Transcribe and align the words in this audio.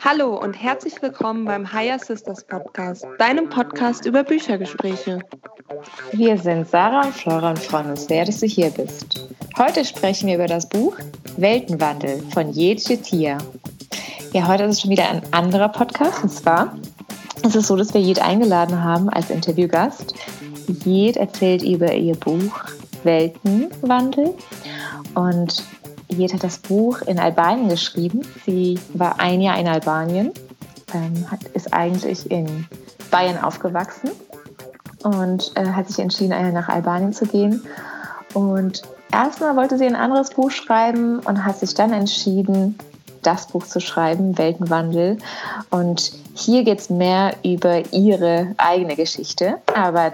Hallo 0.00 0.36
und 0.36 0.54
herzlich 0.54 1.02
willkommen 1.02 1.44
beim 1.44 1.72
Higher 1.72 1.98
Sisters 1.98 2.44
Podcast, 2.44 3.04
deinem 3.18 3.48
Podcast 3.48 4.06
über 4.06 4.22
Büchergespräche. 4.22 5.18
Wir 6.12 6.38
sind 6.38 6.68
Sarah 6.68 7.06
und 7.06 7.14
Flora 7.14 7.50
und 7.50 7.58
freuen 7.58 7.90
uns 7.90 8.06
sehr, 8.06 8.24
dass 8.24 8.38
du 8.38 8.46
hier 8.46 8.70
bist. 8.70 9.28
Heute 9.58 9.84
sprechen 9.84 10.28
wir 10.28 10.36
über 10.36 10.46
das 10.46 10.68
Buch 10.68 10.96
Weltenwandel 11.36 12.22
von 12.32 12.52
Jed 12.52 12.78
Tia. 13.02 13.38
Ja, 14.32 14.46
heute 14.46 14.64
ist 14.64 14.76
es 14.76 14.80
schon 14.82 14.92
wieder 14.92 15.08
ein 15.08 15.22
anderer 15.32 15.68
Podcast 15.68 16.22
und 16.22 16.30
zwar 16.30 16.76
ist 17.44 17.56
es 17.56 17.66
so, 17.66 17.74
dass 17.74 17.92
wir 17.92 18.00
Jed 18.00 18.20
eingeladen 18.20 18.82
haben 18.82 19.08
als 19.10 19.30
Interviewgast. 19.30 20.14
Jed 20.84 21.16
erzählt 21.16 21.62
über 21.62 21.92
ihr 21.92 22.14
Buch 22.14 22.52
Weltenwandel 23.02 24.34
und 25.14 25.64
Jed 26.08 26.32
hat 26.32 26.42
das 26.44 26.58
Buch 26.58 27.02
in 27.02 27.18
Albanien 27.18 27.68
geschrieben. 27.68 28.22
Sie 28.44 28.78
war 28.94 29.20
ein 29.20 29.40
Jahr 29.40 29.58
in 29.58 29.68
Albanien, 29.68 30.32
ähm, 30.94 31.30
hat, 31.30 31.44
ist 31.54 31.72
eigentlich 31.72 32.30
in 32.30 32.66
Bayern 33.10 33.42
aufgewachsen 33.42 34.10
und 35.02 35.52
äh, 35.54 35.66
hat 35.66 35.88
sich 35.88 35.98
entschieden, 35.98 36.52
nach 36.52 36.68
Albanien 36.68 37.12
zu 37.12 37.26
gehen. 37.26 37.62
Und 38.34 38.82
erstmal 39.12 39.56
wollte 39.56 39.78
sie 39.78 39.86
ein 39.86 39.96
anderes 39.96 40.30
Buch 40.30 40.50
schreiben 40.50 41.20
und 41.20 41.44
hat 41.44 41.58
sich 41.58 41.74
dann 41.74 41.92
entschieden, 41.92 42.78
das 43.22 43.48
Buch 43.48 43.66
zu 43.66 43.80
schreiben, 43.80 44.38
Weltenwandel. 44.38 45.18
Und 45.70 46.12
hier 46.34 46.64
geht 46.64 46.80
es 46.80 46.90
mehr 46.90 47.34
über 47.44 47.92
ihre 47.92 48.54
eigene 48.56 48.96
Geschichte. 48.96 49.58
Aber 49.74 50.12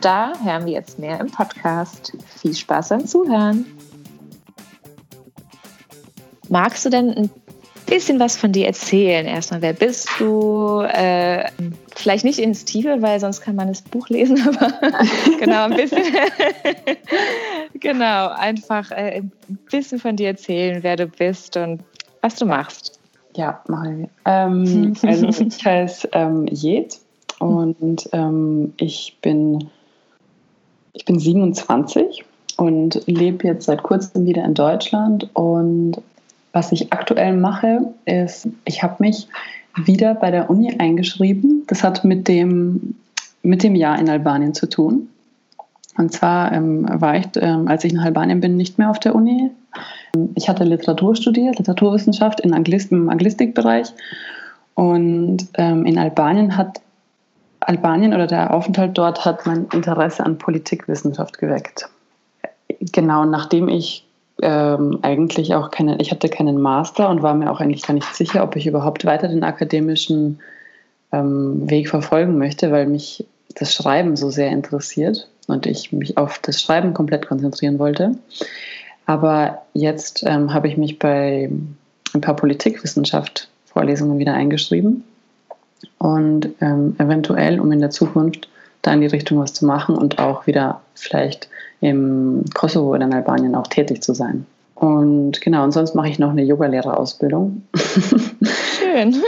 da 0.00 0.32
hören 0.42 0.66
wir 0.66 0.72
jetzt 0.72 0.98
mehr 0.98 1.20
im 1.20 1.30
Podcast. 1.30 2.12
Viel 2.40 2.54
Spaß 2.54 2.88
beim 2.90 3.06
Zuhören. 3.06 3.66
Magst 6.50 6.84
du 6.84 6.90
denn 6.90 7.10
ein 7.14 7.30
bisschen 7.86 8.18
was 8.18 8.36
von 8.36 8.50
dir 8.50 8.66
erzählen? 8.66 9.24
Erstmal, 9.24 9.62
wer 9.62 9.72
bist 9.72 10.08
du? 10.18 10.80
Äh, 10.80 11.48
vielleicht 11.94 12.24
nicht 12.24 12.40
ins 12.40 12.64
Tiefe, 12.64 13.00
weil 13.00 13.20
sonst 13.20 13.40
kann 13.40 13.54
man 13.54 13.68
das 13.68 13.82
Buch 13.82 14.08
lesen, 14.08 14.36
aber 14.48 14.72
genau, 15.38 15.64
ein 15.64 15.76
bisschen. 15.76 16.02
genau, 17.74 18.30
einfach 18.30 18.90
äh, 18.90 19.18
ein 19.20 19.32
bisschen 19.70 20.00
von 20.00 20.16
dir 20.16 20.26
erzählen, 20.28 20.82
wer 20.82 20.96
du 20.96 21.06
bist 21.06 21.56
und 21.56 21.84
was 22.20 22.34
du 22.34 22.46
machst. 22.46 22.98
Ja, 23.36 23.62
machen 23.68 24.00
wir. 24.00 24.08
Ähm, 24.24 24.94
also 25.02 25.26
ich 25.26 25.64
heiße 25.64 26.08
ähm, 26.12 26.46
Jed 26.48 26.98
und 27.38 28.08
ähm, 28.12 28.74
ich 28.76 29.16
bin 29.22 29.70
ich 30.94 31.04
bin 31.04 31.20
27 31.20 32.24
und 32.56 33.02
lebe 33.06 33.46
jetzt 33.46 33.66
seit 33.66 33.84
kurzem 33.84 34.26
wieder 34.26 34.44
in 34.44 34.54
Deutschland 34.54 35.30
und 35.34 36.02
was 36.52 36.72
ich 36.72 36.92
aktuell 36.92 37.36
mache, 37.36 37.92
ist, 38.04 38.48
ich 38.64 38.82
habe 38.82 38.96
mich 38.98 39.28
wieder 39.76 40.14
bei 40.14 40.30
der 40.30 40.50
Uni 40.50 40.74
eingeschrieben. 40.78 41.64
Das 41.66 41.84
hat 41.84 42.04
mit 42.04 42.28
dem, 42.28 42.96
mit 43.42 43.62
dem 43.62 43.74
Jahr 43.74 43.98
in 43.98 44.08
Albanien 44.08 44.54
zu 44.54 44.68
tun. 44.68 45.08
Und 45.96 46.12
zwar 46.12 46.52
ähm, 46.52 46.86
war 46.88 47.16
ich, 47.16 47.26
ähm, 47.36 47.68
als 47.68 47.84
ich 47.84 47.92
in 47.92 47.98
Albanien 47.98 48.40
bin, 48.40 48.56
nicht 48.56 48.78
mehr 48.78 48.90
auf 48.90 48.98
der 49.00 49.14
Uni. 49.14 49.50
Ich 50.34 50.48
hatte 50.48 50.64
Literatur 50.64 51.14
studiert, 51.14 51.58
Literaturwissenschaft 51.58 52.40
in 52.40 52.54
Anglist 52.54 52.90
im 52.90 53.08
Anglistikbereich. 53.08 53.92
Und 54.74 55.48
ähm, 55.54 55.84
in 55.84 55.98
Albanien 55.98 56.56
hat 56.56 56.80
Albanien 57.60 58.14
oder 58.14 58.26
der 58.26 58.54
Aufenthalt 58.54 58.96
dort 58.96 59.24
hat 59.24 59.46
mein 59.46 59.66
Interesse 59.72 60.24
an 60.24 60.38
Politikwissenschaft 60.38 61.38
geweckt. 61.38 61.88
Genau, 62.80 63.24
nachdem 63.26 63.68
ich 63.68 64.06
ähm, 64.42 64.98
eigentlich 65.02 65.54
auch 65.54 65.70
keine, 65.70 66.00
ich 66.00 66.10
hatte 66.10 66.28
keinen 66.28 66.60
Master 66.60 67.08
und 67.08 67.22
war 67.22 67.34
mir 67.34 67.50
auch 67.50 67.60
eigentlich 67.60 67.82
gar 67.82 67.94
nicht 67.94 68.14
sicher, 68.14 68.42
ob 68.42 68.56
ich 68.56 68.66
überhaupt 68.66 69.04
weiter 69.04 69.28
den 69.28 69.44
akademischen 69.44 70.40
ähm, 71.12 71.68
Weg 71.68 71.88
verfolgen 71.88 72.38
möchte, 72.38 72.70
weil 72.70 72.86
mich 72.86 73.24
das 73.54 73.74
Schreiben 73.74 74.16
so 74.16 74.30
sehr 74.30 74.50
interessiert 74.50 75.28
und 75.46 75.66
ich 75.66 75.92
mich 75.92 76.16
auf 76.16 76.38
das 76.38 76.60
Schreiben 76.60 76.94
komplett 76.94 77.26
konzentrieren 77.26 77.78
wollte. 77.78 78.16
Aber 79.06 79.62
jetzt 79.74 80.22
ähm, 80.26 80.52
habe 80.54 80.68
ich 80.68 80.76
mich 80.76 80.98
bei 80.98 81.50
ein 82.14 82.20
paar 82.20 82.36
Politikwissenschaft-Vorlesungen 82.36 84.18
wieder 84.18 84.34
eingeschrieben 84.34 85.04
und 85.98 86.50
ähm, 86.60 86.94
eventuell, 86.98 87.58
um 87.60 87.72
in 87.72 87.80
der 87.80 87.90
Zukunft 87.90 88.48
da 88.82 88.92
in 88.92 89.00
die 89.00 89.06
Richtung 89.06 89.38
was 89.38 89.52
zu 89.52 89.66
machen 89.66 89.96
und 89.96 90.18
auch 90.18 90.46
wieder 90.46 90.80
vielleicht 90.94 91.48
im 91.80 92.44
Kosovo 92.54 92.94
oder 92.94 93.04
in 93.04 93.14
Albanien 93.14 93.54
auch 93.54 93.66
tätig 93.66 94.02
zu 94.02 94.14
sein. 94.14 94.46
Und 94.74 95.42
genau, 95.42 95.64
und 95.64 95.72
sonst 95.72 95.94
mache 95.94 96.08
ich 96.08 96.18
noch 96.18 96.30
eine 96.30 96.42
Yogalehrerausbildung. 96.42 97.62
Schön. 98.78 99.14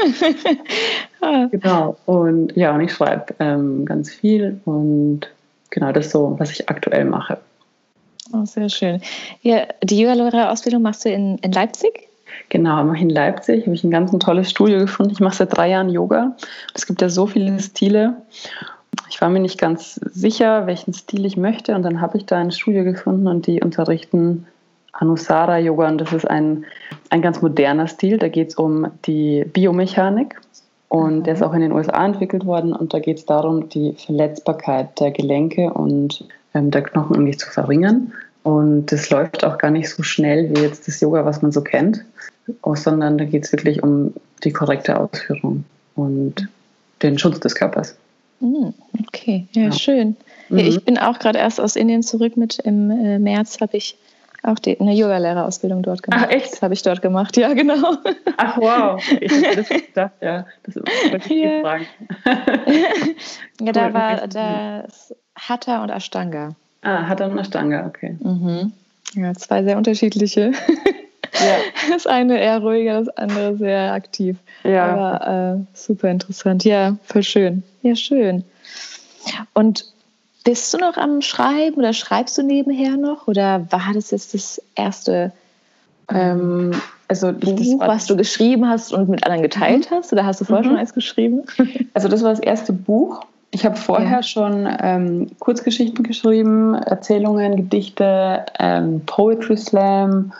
genau, 1.51 1.97
und 2.07 2.57
ja, 2.57 2.75
und 2.75 2.81
ich 2.81 2.93
schreibe 2.93 3.35
ähm, 3.39 3.85
ganz 3.85 4.11
viel 4.11 4.61
und 4.65 5.29
genau, 5.71 5.93
das 5.93 6.07
ist 6.07 6.13
so, 6.13 6.35
was 6.39 6.51
ich 6.51 6.71
aktuell 6.71 7.05
mache. 7.05 7.39
Oh, 8.33 8.47
sehr 8.47 8.71
schön. 8.71 9.03
Ja, 9.43 9.67
die 9.83 10.01
Yogalehrerausbildung 10.01 10.81
machst 10.81 11.05
du 11.05 11.11
in, 11.11 11.37
in 11.39 11.53
Leipzig? 11.53 12.09
Genau, 12.49 12.83
mache 12.85 13.03
in 13.03 13.11
Leipzig, 13.11 13.67
habe 13.67 13.75
ich 13.75 13.85
ein 13.85 13.91
ganz 13.91 14.11
ein 14.13 14.21
tolles 14.21 14.51
Studio 14.51 14.79
gefunden. 14.79 15.13
Ich 15.13 15.21
mache 15.21 15.37
seit 15.37 15.55
drei 15.55 15.69
Jahren 15.69 15.91
Yoga. 15.91 16.35
Es 16.75 16.87
gibt 16.87 17.03
ja 17.03 17.11
so 17.11 17.27
viele 17.27 17.61
Stile 17.61 18.15
ich 19.09 19.21
war 19.21 19.29
mir 19.29 19.41
nicht 19.41 19.59
ganz 19.59 19.95
sicher, 19.95 20.67
welchen 20.67 20.93
Stil 20.95 21.27
ich 21.27 21.37
möchte. 21.37 21.75
Und 21.75 21.83
dann 21.83 22.01
habe 22.01 22.17
ich 22.17 22.27
da 22.27 22.39
ein 22.39 22.51
Studio 22.51 22.85
gefunden 22.85 23.27
und 23.27 23.47
die 23.47 23.63
unterrichten 23.63 24.47
Anusara 24.93 25.59
Yoga. 25.59 25.89
Und 25.89 25.99
das 25.99 26.13
ist 26.13 26.29
ein, 26.29 26.65
ein 27.11 27.23
ganz 27.23 27.43
moderner 27.43 27.89
Stil. 27.89 28.19
Da 28.19 28.29
geht 28.29 28.51
es 28.51 28.55
um 28.55 28.91
die 29.05 29.45
Biomechanik. 29.45 30.41
Und 30.89 31.25
der 31.25 31.35
ist 31.35 31.43
auch 31.43 31.55
in 31.55 31.61
den 31.61 31.73
USA 31.73 32.05
entwickelt 32.05 32.45
worden. 32.45 32.73
Und 32.73 32.93
da 32.93 32.99
geht 32.99 33.19
es 33.19 33.27
darum, 33.27 33.69
die 33.69 33.95
Verletzbarkeit 33.95 34.99
der 35.01 35.11
Gelenke 35.11 35.73
und 35.73 36.25
ähm, 36.55 36.71
der 36.71 36.83
Knochen 36.83 37.17
irgendwie 37.17 37.37
zu 37.37 37.51
verringern. 37.51 38.13
Und 38.43 38.87
das 38.87 39.09
läuft 39.11 39.45
auch 39.45 39.59
gar 39.59 39.71
nicht 39.71 39.89
so 39.89 40.03
schnell 40.03 40.51
wie 40.51 40.61
jetzt 40.61 40.89
das 40.89 41.01
Yoga, 41.01 41.25
was 41.25 41.43
man 41.43 41.53
so 41.53 41.63
kennt, 41.63 42.05
sondern 42.75 43.17
da 43.17 43.25
geht 43.25 43.45
es 43.45 43.53
wirklich 43.53 43.83
um 43.83 44.13
die 44.43 44.53
korrekte 44.53 44.99
Ausführung 44.99 45.65
und 45.95 46.49
den 47.03 47.19
Schutz 47.19 47.41
des 47.41 47.55
Körpers. 47.55 47.97
Hm, 48.43 48.75
okay, 49.07 49.47
ja, 49.53 49.63
ja. 49.63 49.73
schön. 49.73 50.17
Mhm. 50.49 50.59
Ich 50.59 50.85
bin 50.85 50.99
auch 50.99 51.21
gerade 51.21 51.39
erst 51.39 51.61
aus 51.61 51.77
Indien 51.77 52.03
zurück 52.03 52.37
mit 52.37 52.59
im 52.59 52.91
äh, 52.91 53.19
März 53.21 53.61
habe 53.61 53.77
ich 53.77 53.97
auch 54.43 54.59
die, 54.59 54.81
eine 54.81 54.93
Yoga-Lehrerausbildung 54.93 55.85
dort 55.85 56.03
gemacht. 56.03 56.27
Ach, 56.27 56.33
echt? 56.33 56.53
Das 56.53 56.63
habe 56.63 56.75
ich 56.75 56.83
dort 56.83 57.01
gemacht, 57.01 57.37
ja, 57.37 57.53
genau. 57.55 57.99
Ach, 58.37 58.57
wow. 58.59 59.01
Ich 59.21 59.31
hätte 59.31 59.57
das 59.57 59.69
gedacht, 59.87 60.13
ja. 60.21 60.45
Das 60.65 60.75
wollte 60.75 61.33
ich 61.33 61.43
ja. 61.43 61.61
fragen. 61.61 61.87
ja, 63.61 63.73
da 63.73 63.95
war 63.95 64.27
das 64.27 65.15
Hatha 65.37 65.85
und 65.85 65.91
Ashtanga. 65.91 66.57
Ah, 66.83 67.07
Hatha 67.07 67.27
und 67.27 67.39
Ashtanga, 67.39 67.87
okay. 67.87 68.17
Mhm. 68.21 68.73
Ja, 69.15 69.33
zwei 69.35 69.63
sehr 69.63 69.77
unterschiedliche. 69.77 70.51
Ja. 71.43 71.57
Das 71.91 72.07
eine 72.07 72.41
eher 72.41 72.61
ruhiger, 72.61 73.01
das 73.01 73.09
andere 73.17 73.57
sehr 73.57 73.93
aktiv. 73.93 74.37
Ja. 74.65 74.87
Aber 74.87 75.59
äh, 75.61 75.77
super 75.77 76.09
interessant. 76.11 76.65
Ja, 76.65 76.97
voll 77.05 77.23
schön. 77.23 77.63
Ja, 77.83 77.97
schön. 77.97 78.45
Und 79.55 79.85
bist 80.45 80.73
du 80.73 80.79
noch 80.79 80.97
am 80.97 81.23
Schreiben 81.23 81.77
oder 81.77 81.93
schreibst 81.93 82.39
du 82.39 82.43
nebenher 82.43 82.97
noch? 82.97 83.29
Oder 83.29 83.67
war 83.71 83.93
das 83.95 84.11
jetzt 84.11 84.35
das 84.35 84.61
erste 84.75 85.33
ähm, 86.09 86.73
also 87.09 87.33
Buch, 87.33 87.81
was 87.81 88.07
du 88.07 88.17
geschrieben 88.17 88.69
hast 88.69 88.93
und 88.93 89.09
mit 89.09 89.25
anderen 89.25 89.43
geteilt 89.43 89.91
mhm. 89.91 89.97
hast? 89.97 90.13
Oder 90.13 90.25
hast 90.25 90.41
du 90.41 90.45
vorher 90.45 90.65
mhm. 90.65 90.71
schon 90.71 90.79
eins 90.79 90.95
geschrieben? 90.95 91.43
Also 91.95 92.09
das 92.09 92.23
war 92.23 92.31
das 92.31 92.41
erste 92.41 92.73
Buch. 92.73 93.25
Ich 93.51 93.67
habe 93.67 93.77
vorher 93.77 94.11
ja. 94.11 94.23
schon 94.23 94.67
ähm, 94.81 95.31
Kurzgeschichten 95.39 96.03
geschrieben, 96.05 96.75
Erzählungen, 96.75 97.57
Gedichte, 97.57 98.47
ähm, 98.59 99.03
Poetry 99.05 99.59
Slam, 99.59 100.33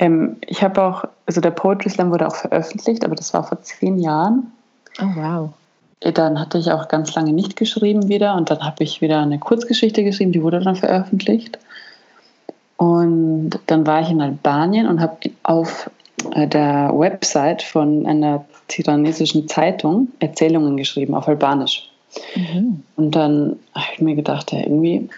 ähm, 0.00 0.36
ich 0.46 0.62
habe 0.62 0.82
auch, 0.82 1.04
also 1.26 1.40
der 1.40 1.50
Poetry 1.50 1.90
Slam 1.90 2.10
wurde 2.10 2.26
auch 2.26 2.34
veröffentlicht, 2.34 3.04
aber 3.04 3.14
das 3.14 3.32
war 3.34 3.44
vor 3.44 3.60
zehn 3.60 3.98
Jahren. 3.98 4.50
Oh, 5.00 5.04
wow. 5.14 5.50
Äh, 6.00 6.12
dann 6.12 6.40
hatte 6.40 6.58
ich 6.58 6.72
auch 6.72 6.88
ganz 6.88 7.14
lange 7.14 7.32
nicht 7.32 7.56
geschrieben 7.56 8.08
wieder 8.08 8.34
und 8.34 8.50
dann 8.50 8.60
habe 8.60 8.82
ich 8.82 9.02
wieder 9.02 9.20
eine 9.20 9.38
Kurzgeschichte 9.38 10.02
geschrieben, 10.02 10.32
die 10.32 10.42
wurde 10.42 10.60
dann 10.60 10.74
veröffentlicht. 10.76 11.58
Und 12.78 13.58
dann 13.66 13.86
war 13.86 14.00
ich 14.00 14.10
in 14.10 14.22
Albanien 14.22 14.86
und 14.86 15.00
habe 15.00 15.18
auf 15.42 15.90
äh, 16.32 16.48
der 16.48 16.90
Website 16.94 17.62
von 17.62 18.06
einer 18.06 18.46
tiranesischen 18.68 19.48
Zeitung 19.48 20.08
Erzählungen 20.18 20.78
geschrieben 20.78 21.14
auf 21.14 21.28
Albanisch. 21.28 21.90
Mhm. 22.34 22.82
Und 22.96 23.14
dann 23.14 23.56
habe 23.74 23.86
ich 23.92 24.00
mir 24.00 24.14
gedacht, 24.14 24.50
ja, 24.52 24.60
irgendwie 24.60 25.10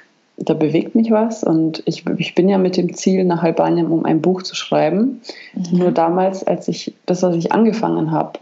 da 0.44 0.54
bewegt 0.54 0.94
mich 0.94 1.10
was 1.10 1.44
und 1.44 1.82
ich, 1.86 2.04
ich 2.18 2.34
bin 2.34 2.48
ja 2.48 2.58
mit 2.58 2.76
dem 2.76 2.94
Ziel 2.94 3.24
nach 3.24 3.42
Albanien, 3.42 3.86
um 3.86 4.04
ein 4.04 4.20
Buch 4.20 4.42
zu 4.42 4.54
schreiben. 4.54 5.20
Mhm. 5.54 5.78
Nur 5.78 5.92
damals, 5.92 6.44
als 6.44 6.68
ich 6.68 6.94
das, 7.06 7.22
was 7.22 7.36
ich 7.36 7.52
angefangen 7.52 8.10
habe, 8.10 8.38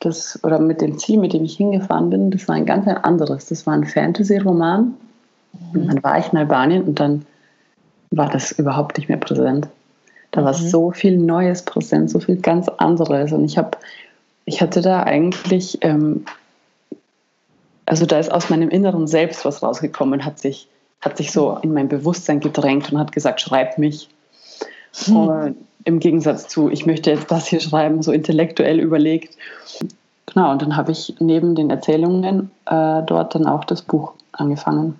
das, 0.00 0.38
oder 0.44 0.58
mit 0.58 0.80
dem 0.80 0.98
Ziel, 0.98 1.18
mit 1.18 1.32
dem 1.32 1.44
ich 1.44 1.56
hingefahren 1.56 2.10
bin, 2.10 2.30
das 2.30 2.46
war 2.48 2.54
ein 2.54 2.66
ganz 2.66 2.86
ein 2.86 2.98
anderes. 2.98 3.46
Das 3.46 3.66
war 3.66 3.74
ein 3.74 3.86
Fantasy-Roman. 3.86 4.94
Mhm. 5.72 5.80
Und 5.80 5.86
dann 5.88 6.02
war 6.02 6.18
ich 6.18 6.32
in 6.32 6.38
Albanien 6.38 6.82
und 6.82 7.00
dann 7.00 7.24
war 8.10 8.28
das 8.30 8.52
überhaupt 8.52 8.98
nicht 8.98 9.08
mehr 9.08 9.18
präsent. 9.18 9.68
Da 10.30 10.44
war 10.44 10.52
mhm. 10.52 10.68
so 10.68 10.90
viel 10.92 11.16
Neues 11.16 11.62
präsent, 11.62 12.10
so 12.10 12.20
viel 12.20 12.36
ganz 12.36 12.68
anderes. 12.68 13.32
Und 13.32 13.44
ich 13.44 13.58
habe 13.58 13.78
ich 14.46 14.62
hatte 14.62 14.80
da 14.80 15.02
eigentlich, 15.02 15.78
ähm, 15.82 16.24
also 17.84 18.06
da 18.06 18.18
ist 18.18 18.32
aus 18.32 18.48
meinem 18.48 18.70
inneren 18.70 19.06
Selbst 19.06 19.44
was 19.44 19.62
rausgekommen, 19.62 20.24
hat 20.24 20.38
sich, 20.38 20.68
hat 21.00 21.16
sich 21.16 21.32
so 21.32 21.58
in 21.62 21.72
mein 21.72 21.88
Bewusstsein 21.88 22.40
gedrängt 22.40 22.92
und 22.92 22.98
hat 22.98 23.12
gesagt, 23.12 23.40
schreib 23.40 23.78
mich. 23.78 24.08
Hm. 25.04 25.16
Und 25.16 25.56
im 25.84 26.00
Gegensatz 26.00 26.48
zu, 26.48 26.70
ich 26.70 26.84
möchte 26.84 27.10
jetzt 27.10 27.30
das 27.30 27.46
hier 27.46 27.60
schreiben, 27.60 28.02
so 28.02 28.12
intellektuell 28.12 28.80
überlegt. 28.80 29.36
Genau, 30.26 30.50
und 30.50 30.60
dann 30.60 30.76
habe 30.76 30.92
ich 30.92 31.14
neben 31.20 31.54
den 31.54 31.70
Erzählungen 31.70 32.50
äh, 32.66 33.02
dort 33.02 33.34
dann 33.34 33.46
auch 33.46 33.64
das 33.64 33.82
Buch 33.82 34.14
angefangen. 34.32 34.98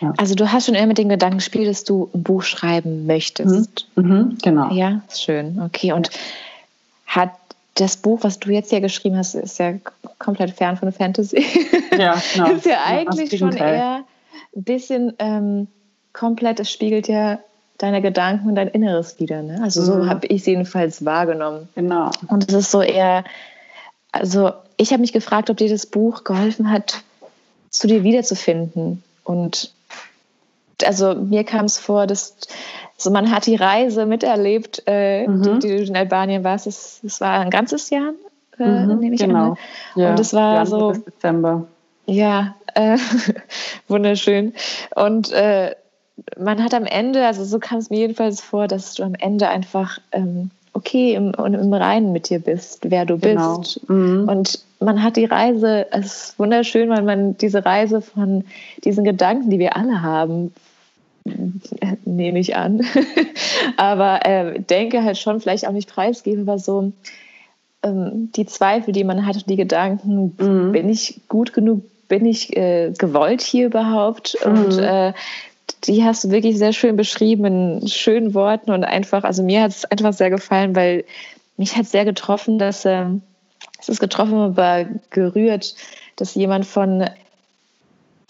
Ja. 0.00 0.12
Also 0.16 0.34
du 0.34 0.50
hast 0.50 0.66
schon 0.66 0.74
immer 0.74 0.86
mit 0.86 0.98
dem 0.98 1.08
Gedanken 1.08 1.38
gespielt, 1.38 1.68
dass 1.68 1.84
du 1.84 2.10
ein 2.14 2.22
Buch 2.22 2.42
schreiben 2.42 3.06
möchtest. 3.06 3.86
Mhm. 3.94 4.04
Mhm, 4.04 4.38
genau. 4.42 4.72
Ja, 4.72 5.00
schön. 5.14 5.60
Okay. 5.64 5.92
Und 5.92 6.10
hat 7.06 7.30
das 7.74 7.96
Buch, 7.96 8.20
was 8.22 8.38
du 8.38 8.50
jetzt 8.50 8.72
ja 8.72 8.80
geschrieben 8.80 9.16
hast, 9.16 9.34
ist 9.34 9.58
ja 9.58 9.74
komplett 10.18 10.50
fern 10.50 10.76
von 10.76 10.90
Fantasy. 10.92 11.44
Ja, 11.96 12.20
genau. 12.34 12.50
ist 12.50 12.66
ja 12.66 12.78
eigentlich 12.84 13.38
schon 13.38 13.52
eher 13.52 14.02
ein 14.54 14.64
bisschen 14.64 15.14
ähm, 15.18 15.68
komplett, 16.12 16.60
es 16.60 16.70
spiegelt 16.70 17.08
ja 17.08 17.38
deine 17.78 18.02
Gedanken 18.02 18.48
und 18.48 18.54
dein 18.56 18.68
Inneres 18.68 19.20
wieder. 19.20 19.42
Ne? 19.42 19.60
Also 19.62 19.82
so 19.82 19.94
mhm. 19.94 20.10
habe 20.10 20.26
ich 20.26 20.40
es 20.40 20.46
jedenfalls 20.46 21.04
wahrgenommen. 21.04 21.68
Genau. 21.74 22.10
Und 22.26 22.48
es 22.48 22.54
ist 22.54 22.70
so 22.70 22.82
eher, 22.82 23.24
also 24.10 24.52
ich 24.76 24.92
habe 24.92 25.00
mich 25.00 25.12
gefragt, 25.12 25.48
ob 25.48 25.56
dir 25.56 25.68
das 25.68 25.86
Buch 25.86 26.24
geholfen 26.24 26.70
hat, 26.70 27.02
zu 27.70 27.86
dir 27.86 28.02
wiederzufinden. 28.02 29.02
Und 29.24 29.72
also 30.84 31.14
mir 31.14 31.44
kam 31.44 31.66
es 31.66 31.78
vor, 31.78 32.06
dass 32.06 32.36
so 32.96 33.10
man 33.10 33.30
hat 33.30 33.46
die 33.46 33.54
Reise 33.56 34.06
miterlebt, 34.06 34.82
äh, 34.86 35.26
mhm. 35.26 35.42
die, 35.42 35.58
die, 35.60 35.76
du 35.76 35.82
in 35.84 35.96
Albanien 35.96 36.42
warst. 36.42 36.66
Es, 36.66 37.20
war 37.20 37.40
ein 37.40 37.50
ganzes 37.50 37.90
Jahr, 37.90 38.12
äh, 38.58 38.64
mhm, 38.64 38.98
nehme 38.98 39.14
ich 39.14 39.20
genau. 39.20 39.50
an. 39.50 39.56
Ja. 39.94 40.10
Und 40.10 40.20
es 40.20 40.34
war 40.34 40.64
Januar 40.64 40.94
so. 40.94 41.00
Dezember. 41.00 41.66
Ja, 42.08 42.56
äh, 42.74 42.96
wunderschön. 43.88 44.54
Und 44.94 45.30
äh, 45.32 45.74
man 46.38 46.64
hat 46.64 46.74
am 46.74 46.84
Ende, 46.84 47.26
also 47.26 47.44
so 47.44 47.58
kam 47.58 47.78
es 47.78 47.90
mir 47.90 47.98
jedenfalls 47.98 48.40
vor, 48.40 48.66
dass 48.66 48.94
du 48.94 49.02
am 49.02 49.14
Ende 49.14 49.48
einfach 49.48 49.98
ähm, 50.12 50.50
okay 50.72 51.14
im, 51.14 51.32
im 51.34 51.74
Reinen 51.74 52.12
mit 52.12 52.30
dir 52.30 52.38
bist, 52.38 52.90
wer 52.90 53.04
du 53.04 53.18
genau. 53.18 53.58
bist. 53.58 53.88
Mhm. 53.88 54.28
Und 54.28 54.64
man 54.80 55.02
hat 55.02 55.16
die 55.16 55.26
Reise, 55.26 55.86
es 55.90 56.06
ist 56.06 56.38
wunderschön, 56.38 56.88
weil 56.88 57.02
man 57.02 57.36
diese 57.36 57.64
Reise 57.64 58.00
von 58.00 58.44
diesen 58.84 59.04
Gedanken, 59.04 59.50
die 59.50 59.58
wir 59.58 59.76
alle 59.76 60.02
haben, 60.02 60.52
nehme 62.04 62.38
ich 62.38 62.56
an, 62.56 62.82
aber 63.76 64.24
äh, 64.24 64.60
denke 64.60 65.02
halt 65.02 65.18
schon 65.18 65.40
vielleicht 65.40 65.66
auch 65.66 65.72
nicht 65.72 65.90
preisgeben, 65.90 66.48
aber 66.48 66.58
so 66.58 66.92
ähm, 67.82 68.30
die 68.34 68.46
Zweifel, 68.46 68.92
die 68.92 69.04
man 69.04 69.26
hat, 69.26 69.48
die 69.48 69.56
Gedanken, 69.56 70.34
mhm. 70.38 70.72
bin 70.72 70.88
ich 70.88 71.20
gut 71.28 71.52
genug, 71.52 71.82
bin 72.08 72.26
ich 72.26 72.56
äh, 72.56 72.92
gewollt 72.96 73.42
hier 73.42 73.66
überhaupt? 73.66 74.36
Mhm. 74.44 74.52
Und 74.52 74.78
äh, 74.78 75.12
die 75.84 76.04
hast 76.04 76.24
du 76.24 76.30
wirklich 76.30 76.58
sehr 76.58 76.72
schön 76.72 76.96
beschrieben 76.96 77.44
in 77.44 77.88
schönen 77.88 78.34
Worten 78.34 78.70
und 78.70 78.84
einfach, 78.84 79.24
also 79.24 79.42
mir 79.42 79.62
hat 79.62 79.70
es 79.70 79.84
einfach 79.84 80.12
sehr 80.12 80.30
gefallen, 80.30 80.74
weil 80.74 81.04
mich 81.56 81.76
hat 81.76 81.86
sehr 81.86 82.04
getroffen, 82.04 82.58
dass 82.58 82.84
äh, 82.84 83.06
es 83.78 83.88
ist 83.88 84.00
getroffen, 84.00 84.34
aber 84.34 84.86
gerührt, 85.10 85.74
dass 86.16 86.34
jemand 86.34 86.66
von 86.66 87.08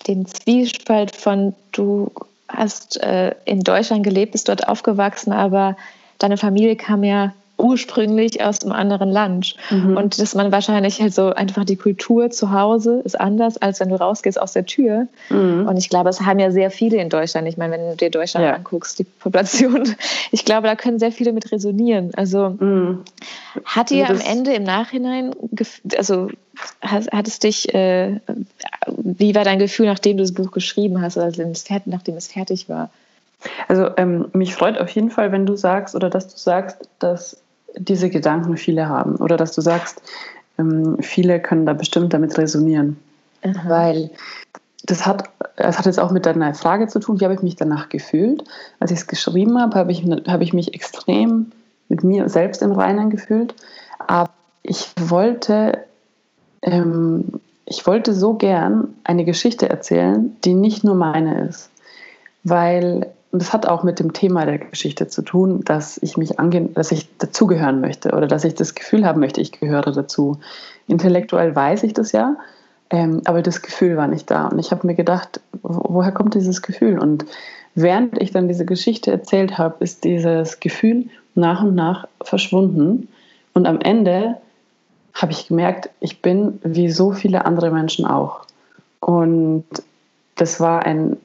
dem 0.07 0.27
Zwiespalt 0.27 1.15
von 1.15 1.55
du 1.73 2.11
hast 2.49 3.01
äh, 3.03 3.35
in 3.45 3.61
Deutschland 3.61 4.05
gelebt, 4.05 4.33
bist 4.33 4.49
dort 4.49 4.69
aufgewachsen, 4.69 5.33
aber 5.33 5.77
deine 6.19 6.37
Familie 6.37 6.77
kam 6.77 7.05
ja 7.05 7.35
ursprünglich 7.59 8.43
aus 8.43 8.63
einem 8.63 8.73
anderen 8.73 9.11
Land. 9.11 9.57
Mhm. 9.71 9.97
Und 9.97 10.21
dass 10.21 10.35
man 10.35 10.53
wahrscheinlich 10.53 11.01
halt 11.01 11.13
so 11.13 11.31
einfach 11.31 11.65
die 11.65 11.77
Kultur 11.77 12.31
zu 12.31 12.53
Hause 12.53 13.01
ist 13.05 13.21
anders, 13.21 13.59
als 13.59 13.81
wenn 13.81 13.89
du 13.89 13.97
rausgehst 13.97 14.41
aus 14.41 14.53
der 14.53 14.65
Tür. 14.65 15.09
Mhm. 15.29 15.67
Und 15.67 15.77
ich 15.77 15.89
glaube, 15.89 16.09
es 16.09 16.21
haben 16.21 16.39
ja 16.39 16.51
sehr 16.51 16.71
viele 16.71 16.99
in 16.99 17.09
Deutschland. 17.09 17.49
Ich 17.49 17.57
meine, 17.57 17.73
wenn 17.73 17.91
du 17.91 17.97
dir 17.97 18.11
Deutschland 18.11 18.47
ja. 18.47 18.55
anguckst, 18.55 18.99
die 18.99 19.05
Population, 19.05 19.95
ich 20.31 20.45
glaube, 20.45 20.69
da 20.69 20.77
können 20.77 20.99
sehr 20.99 21.13
viele 21.13 21.33
mit 21.33 21.51
resonieren. 21.51 22.13
Also 22.17 22.51
mhm. 22.51 23.03
hat 23.65 23.91
dir 23.91 24.09
am 24.09 24.21
Ende 24.21 24.55
im 24.55 24.63
Nachhinein, 24.63 25.35
also 25.97 26.31
hat, 26.81 27.11
hat 27.13 27.27
es 27.27 27.41
dich, 27.41 27.75
äh, 27.75 28.21
wie 28.87 29.35
war 29.35 29.45
dein 29.45 29.59
Gefühl, 29.59 29.87
nachdem 29.87 30.17
du 30.17 30.23
das 30.23 30.33
Buch 30.33 30.53
geschrieben 30.53 31.03
hast, 31.03 31.17
oder 31.17 31.31
nachdem 31.87 32.17
es 32.17 32.29
fertig 32.29 32.69
war? 32.69 32.91
Also 33.69 33.91
ähm, 33.97 34.29
mich 34.33 34.55
freut 34.55 34.79
auf 34.79 34.89
jeden 34.91 35.11
Fall, 35.11 35.33
wenn 35.33 35.47
du 35.47 35.57
sagst 35.57 35.95
oder 35.95 36.11
dass 36.11 36.29
du 36.29 36.37
sagst, 36.37 36.89
dass 36.99 37.41
diese 37.77 38.11
Gedanken 38.11 38.57
viele 38.57 38.89
haben 38.89 39.17
oder 39.17 39.37
dass 39.37 39.53
du 39.53 39.61
sagst, 39.61 40.03
ähm, 40.59 40.97
viele 41.01 41.41
können 41.41 41.67
da 41.67 41.73
bestimmt 41.73 42.13
damit 42.13 42.37
resonieren. 42.39 42.99
Aha. 43.43 43.69
Weil 43.69 44.11
das 44.85 45.07
hat, 45.07 45.25
das 45.57 45.79
hat 45.79 45.87
jetzt 45.87 46.01
auch 46.01 46.11
mit 46.11 46.27
deiner 46.27 46.55
Frage 46.55 46.89
zu 46.89 46.99
tun, 46.99 47.21
wie 47.21 47.25
habe 47.25 47.35
ich 47.35 47.43
mich 47.43 47.57
danach 47.57 47.89
gefühlt. 47.89 48.45
Als 48.81 48.91
ich 48.91 48.99
es 49.01 49.07
geschrieben 49.07 49.61
habe, 49.61 49.79
habe 49.79 49.93
ich, 49.93 50.05
habe 50.27 50.45
ich 50.45 50.53
mich 50.53 50.75
extrem 50.75 51.53
mit 51.89 52.05
mir 52.05 52.29
selbst 52.29 52.63
im 52.63 52.73
Reinen 52.73 53.11
gefühlt. 53.11 53.55
Aber 53.99 54.31
ich 54.63 54.91
wollte, 54.99 55.85
ähm, 56.63 57.41
ich 57.65 57.87
wollte 57.87 58.15
so 58.15 58.35
gern 58.35 58.95
eine 59.05 59.25
Geschichte 59.25 59.69
erzählen, 59.69 60.37
die 60.45 60.55
nicht 60.55 60.85
nur 60.85 60.95
meine 60.95 61.49
ist. 61.49 61.71
Weil 62.45 63.11
das 63.33 63.53
hat 63.53 63.67
auch 63.67 63.83
mit 63.83 63.99
dem 63.99 64.13
Thema 64.13 64.47
der 64.47 64.59
Geschichte 64.59 65.07
zu 65.09 65.23
tun, 65.23 65.63
dass 65.65 65.99
ich 66.03 66.17
mich 66.17 66.39
ange 66.39 66.63
dass 66.63 66.93
ich 66.93 67.09
dazugehören 67.19 67.81
möchte 67.81 68.13
oder 68.13 68.27
dass 68.27 68.45
ich 68.45 68.55
das 68.55 68.75
Gefühl 68.75 69.05
haben 69.05 69.21
möchte, 69.21 69.41
ich 69.41 69.53
gehöre 69.53 69.93
dazu. 69.93 70.39
Intellektuell 70.87 71.55
weiß 71.55 71.83
ich 71.83 71.93
das 71.93 72.13
ja, 72.13 72.37
ähm, 72.91 73.21
aber 73.27 73.43
das 73.43 73.61
Gefühl 73.61 73.97
war 73.97 74.09
nicht 74.09 74.31
da. 74.31 74.49
Und 74.49 74.59
ich 74.59 74.71
habe 74.71 74.87
mir 74.87 74.95
gedacht, 74.95 75.41
woher 75.63 76.13
kommt 76.13 76.35
dieses 76.35 76.63
Gefühl? 76.63 76.99
Und 76.99 77.27
während 77.75 78.21
ich 78.21 78.31
dann 78.31 78.49
diese 78.49 78.65
Geschichte 78.65 79.11
erzählt 79.11 79.59
habe, 79.59 79.77
ist 79.81 80.05
dieses 80.05 80.61
Gefühl 80.61 81.07
nach 81.35 81.63
und 81.63 81.75
nach 81.75 82.09
verschwunden. 82.23 83.09
Und 83.53 83.67
am 83.67 83.81
Ende 83.81 84.37
habe 85.13 85.33
ich 85.33 85.49
gemerkt, 85.49 85.91
ich 86.01 86.23
bin 86.23 86.61
wie 86.63 86.91
so 86.91 87.13
viele 87.13 87.45
andere 87.45 87.71
Menschen 87.71 88.07
auch. 88.07 88.47
Und 89.01 89.65
das 90.37 90.61
war 90.61 90.87
ein 90.87 91.19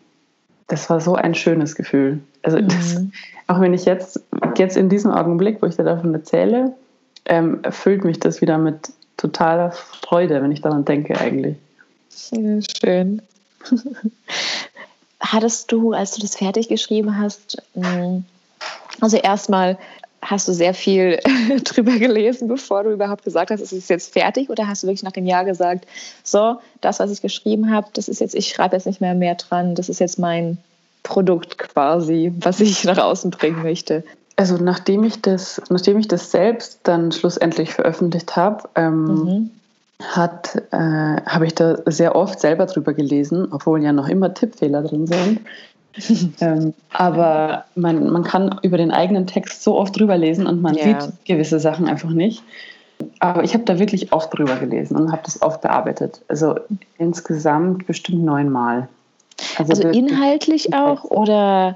das 0.68 0.90
war 0.90 1.00
so 1.00 1.16
ein 1.16 1.36
schönes 1.36 1.76
Gefühl. 1.76 2.20
Also 2.42 2.58
mhm. 2.58 2.68
das, 2.68 3.02
auch 3.48 3.60
wenn 3.60 3.74
ich 3.74 3.86
jetzt, 3.86 4.22
jetzt 4.58 4.78
in 4.78 4.90
diesem 4.90 5.12
Augenblick, 5.12 5.62
wo 5.62 5.66
ich 5.66 5.76
dir 5.76 5.84
davon 5.84 6.14
erzähle, 6.14 6.74
ähm, 7.26 7.60
erfüllt 7.64 8.04
mich 8.04 8.20
das 8.20 8.42
wieder 8.42 8.58
mit 8.58 8.92
totaler 9.18 9.72
Freude, 9.72 10.42
wenn 10.42 10.52
ich 10.52 10.62
daran 10.62 10.86
denke 10.86 11.20
eigentlich. 11.20 11.58
Schön. 12.10 13.22
Hattest 15.20 15.72
du, 15.72 15.94
als 15.94 16.12
du 16.12 16.22
das 16.22 16.36
fertig 16.36 16.68
geschrieben 16.68 17.18
hast, 17.18 17.62
mm, 17.76 18.20
also 19.00 19.18
erstmal 19.18 19.78
hast 20.24 20.48
du 20.48 20.54
sehr 20.54 20.74
viel 20.74 21.20
drüber 21.64 21.98
gelesen, 21.98 22.48
bevor 22.48 22.84
du 22.84 22.92
überhaupt 22.92 23.24
gesagt 23.24 23.52
hast, 23.52 23.62
es 23.62 23.72
ist 23.72 23.90
jetzt 23.90 24.14
fertig? 24.14 24.50
Oder 24.50 24.68
hast 24.68 24.84
du 24.84 24.88
wirklich 24.88 25.04
nach 25.04 25.12
dem 25.12 25.26
Jahr 25.26 25.46
gesagt, 25.46 25.86
so, 26.24 26.58
das, 26.82 27.00
was 27.00 27.12
ich 27.12 27.22
geschrieben 27.22 27.72
habe, 27.72 27.88
das 27.94 28.08
ist 28.08 28.22
jetzt, 28.22 28.36
ich 28.36 28.50
schreibe 28.50 28.76
jetzt 28.76 28.88
nicht 28.88 29.02
mehr 29.02 29.16
mehr 29.16 29.36
dran, 29.36 29.76
das 29.76 29.90
ist 29.90 30.00
jetzt 30.00 30.20
mein 30.20 30.58
Produkt 31.04 31.58
quasi, 31.58 32.32
was 32.40 32.60
ich 32.60 32.84
nach 32.86 32.98
außen 32.98 33.32
bringen 33.32 33.62
möchte? 33.62 34.04
Also 34.36 34.58
nachdem 34.58 35.04
ich 35.04 35.22
das, 35.22 35.62
nachdem 35.70 36.00
ich 36.00 36.08
das 36.08 36.32
selbst 36.32 36.80
dann 36.84 37.12
schlussendlich 37.12 37.74
veröffentlicht 37.74 38.36
habe, 38.36 38.68
ähm, 38.76 39.06
mhm. 39.06 39.52
hat, 40.02 40.64
äh, 40.72 40.78
habe 40.78 41.46
ich 41.46 41.54
da 41.54 41.78
sehr 41.86 42.16
oft 42.16 42.40
selber 42.40 42.66
drüber 42.66 42.94
gelesen, 42.94 43.50
obwohl 43.52 43.84
ja 43.84 43.94
noch 43.94 44.08
immer 44.08 44.34
Tippfehler 44.34 44.82
drin 44.82 45.06
sind. 45.06 45.42
ähm, 46.42 46.74
aber 46.92 47.66
man, 47.76 48.10
man 48.10 48.24
kann 48.24 48.60
über 48.64 48.78
den 48.78 48.92
eigenen 48.92 49.28
Text 49.28 49.64
so 49.64 49.78
oft 49.78 49.98
drüber 49.98 50.18
lesen 50.18 50.48
und 50.48 50.62
man 50.62 50.76
ja. 50.76 51.02
sieht 51.02 51.26
gewisse 51.26 51.60
Sachen 51.60 51.88
einfach 51.88 52.10
nicht. 52.10 52.44
Aber 53.20 53.44
ich 53.44 53.54
habe 53.54 53.64
da 53.66 53.80
wirklich 53.80 54.14
oft 54.14 54.36
drüber 54.36 54.56
gelesen 54.56 54.96
und 54.96 55.12
habe 55.12 55.22
das 55.26 55.42
oft 55.42 55.62
bearbeitet. 55.62 56.22
Also 56.28 56.56
insgesamt 56.98 57.86
bestimmt 57.86 58.24
neunmal. 58.24 58.88
Also, 59.58 59.74
also 59.74 59.88
inhaltlich 59.90 60.74
auch 60.74 61.04
oder? 61.04 61.76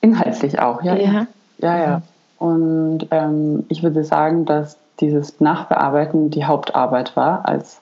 Inhaltlich 0.00 0.58
auch, 0.58 0.82
ja. 0.82 0.96
Ja, 0.96 1.26
ja. 1.58 1.76
ja. 1.76 1.96
Mhm. 1.98 2.02
Und 2.38 3.06
ähm, 3.10 3.64
ich 3.68 3.82
würde 3.82 4.02
sagen, 4.02 4.44
dass 4.44 4.76
dieses 5.00 5.40
Nachbearbeiten 5.40 6.30
die 6.30 6.44
Hauptarbeit 6.44 7.16
war 7.16 7.46
als 7.46 7.80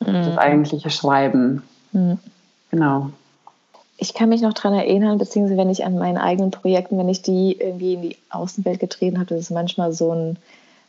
mhm. 0.00 0.12
das 0.12 0.38
eigentliche 0.38 0.90
Schreiben. 0.90 1.62
Mhm. 1.92 2.18
Genau 2.70 3.10
ich 3.98 4.14
kann 4.14 4.28
mich 4.28 4.40
noch 4.40 4.54
daran 4.54 4.74
erinnern, 4.74 5.18
beziehungsweise 5.18 5.58
wenn 5.58 5.70
ich 5.70 5.84
an 5.84 5.98
meinen 5.98 6.18
eigenen 6.18 6.52
Projekten, 6.52 6.96
wenn 6.98 7.08
ich 7.08 7.20
die 7.22 7.56
irgendwie 7.58 7.94
in 7.94 8.02
die 8.02 8.16
Außenwelt 8.30 8.78
getreten 8.78 9.18
habe, 9.18 9.26
das 9.26 9.40
ist 9.40 9.50
manchmal 9.50 9.92
so 9.92 10.12
ein 10.12 10.36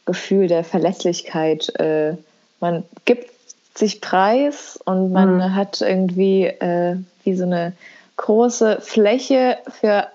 Gefühl 0.05 0.47
der 0.47 0.63
Verlässlichkeit. 0.63 1.73
Äh, 1.79 2.17
man 2.59 2.83
gibt 3.05 3.31
sich 3.73 3.99
preis 3.99 4.79
und 4.85 5.11
man 5.11 5.37
mhm. 5.37 5.55
hat 5.55 5.81
irgendwie 5.81 6.45
äh, 6.45 6.97
wie 7.23 7.35
so 7.35 7.45
eine 7.45 7.73
große 8.17 8.79
Fläche 8.81 9.57
für 9.67 10.07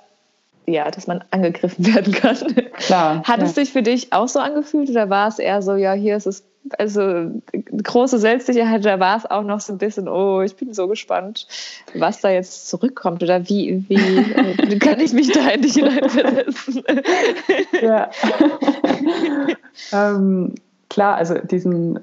ja, 0.66 0.90
dass 0.90 1.06
man 1.06 1.22
angegriffen 1.30 1.86
werden 1.94 2.12
kann. 2.14 2.36
Klar. 2.74 3.22
Hat 3.24 3.40
ja. 3.40 3.46
es 3.46 3.54
sich 3.54 3.72
für 3.72 3.82
dich 3.82 4.12
auch 4.12 4.28
so 4.28 4.38
angefühlt 4.38 4.88
oder 4.88 5.10
war 5.10 5.28
es 5.28 5.38
eher 5.38 5.62
so, 5.62 5.74
ja, 5.74 5.92
hier 5.92 6.16
ist 6.16 6.26
es 6.26 6.44
also 6.78 7.42
große 7.83 8.18
Selbstsicherheit, 8.18 8.85
da 8.85 8.99
war 8.99 9.16
es 9.18 9.26
auch 9.26 9.42
noch 9.42 9.61
so 9.61 9.73
ein 9.73 9.78
bisschen, 9.78 10.09
oh, 10.09 10.40
ich 10.40 10.56
bin 10.56 10.73
so 10.73 10.88
gespannt, 10.88 11.47
was 11.94 12.21
da 12.21 12.30
jetzt 12.30 12.68
zurückkommt 12.68 13.23
oder 13.23 13.49
wie, 13.49 13.85
wie 13.88 13.94
äh, 13.94 14.78
kann 14.78 15.00
ich 15.00 15.12
mich 15.12 15.30
da 15.33 15.49
in 15.50 15.62
die 15.62 15.68
hineinversetzen? 15.68 16.83
ja. 17.83 18.11
ähm, 19.92 20.54
klar, 20.88 21.16
also 21.16 21.35
diesen, 21.35 22.00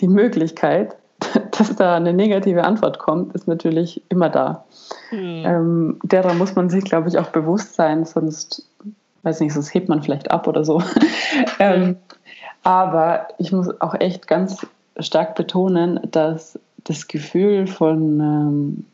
die 0.00 0.08
Möglichkeit, 0.08 0.96
dass 1.52 1.76
da 1.76 1.96
eine 1.96 2.12
negative 2.12 2.64
Antwort 2.64 2.98
kommt, 2.98 3.34
ist 3.34 3.46
natürlich 3.46 4.02
immer 4.08 4.28
da. 4.28 4.64
Hm. 5.10 5.42
Ähm, 5.44 6.00
derer 6.02 6.34
muss 6.34 6.56
man 6.56 6.68
sich, 6.68 6.84
glaube 6.84 7.08
ich, 7.08 7.18
auch 7.18 7.28
bewusst 7.28 7.74
sein, 7.74 8.04
sonst, 8.04 8.68
weiß 9.22 9.40
nicht, 9.40 9.52
sonst 9.52 9.72
hebt 9.72 9.88
man 9.88 10.02
vielleicht 10.02 10.30
ab 10.32 10.48
oder 10.48 10.64
so. 10.64 10.82
ähm, 11.60 11.96
aber 12.66 13.28
ich 13.38 13.52
muss 13.52 13.80
auch 13.80 13.94
echt 13.94 14.26
ganz 14.26 14.66
stark 14.98 15.36
betonen, 15.36 16.00
dass 16.10 16.58
das 16.82 17.06
Gefühl 17.06 17.68
von, 17.68 18.18
ähm, 18.18 18.84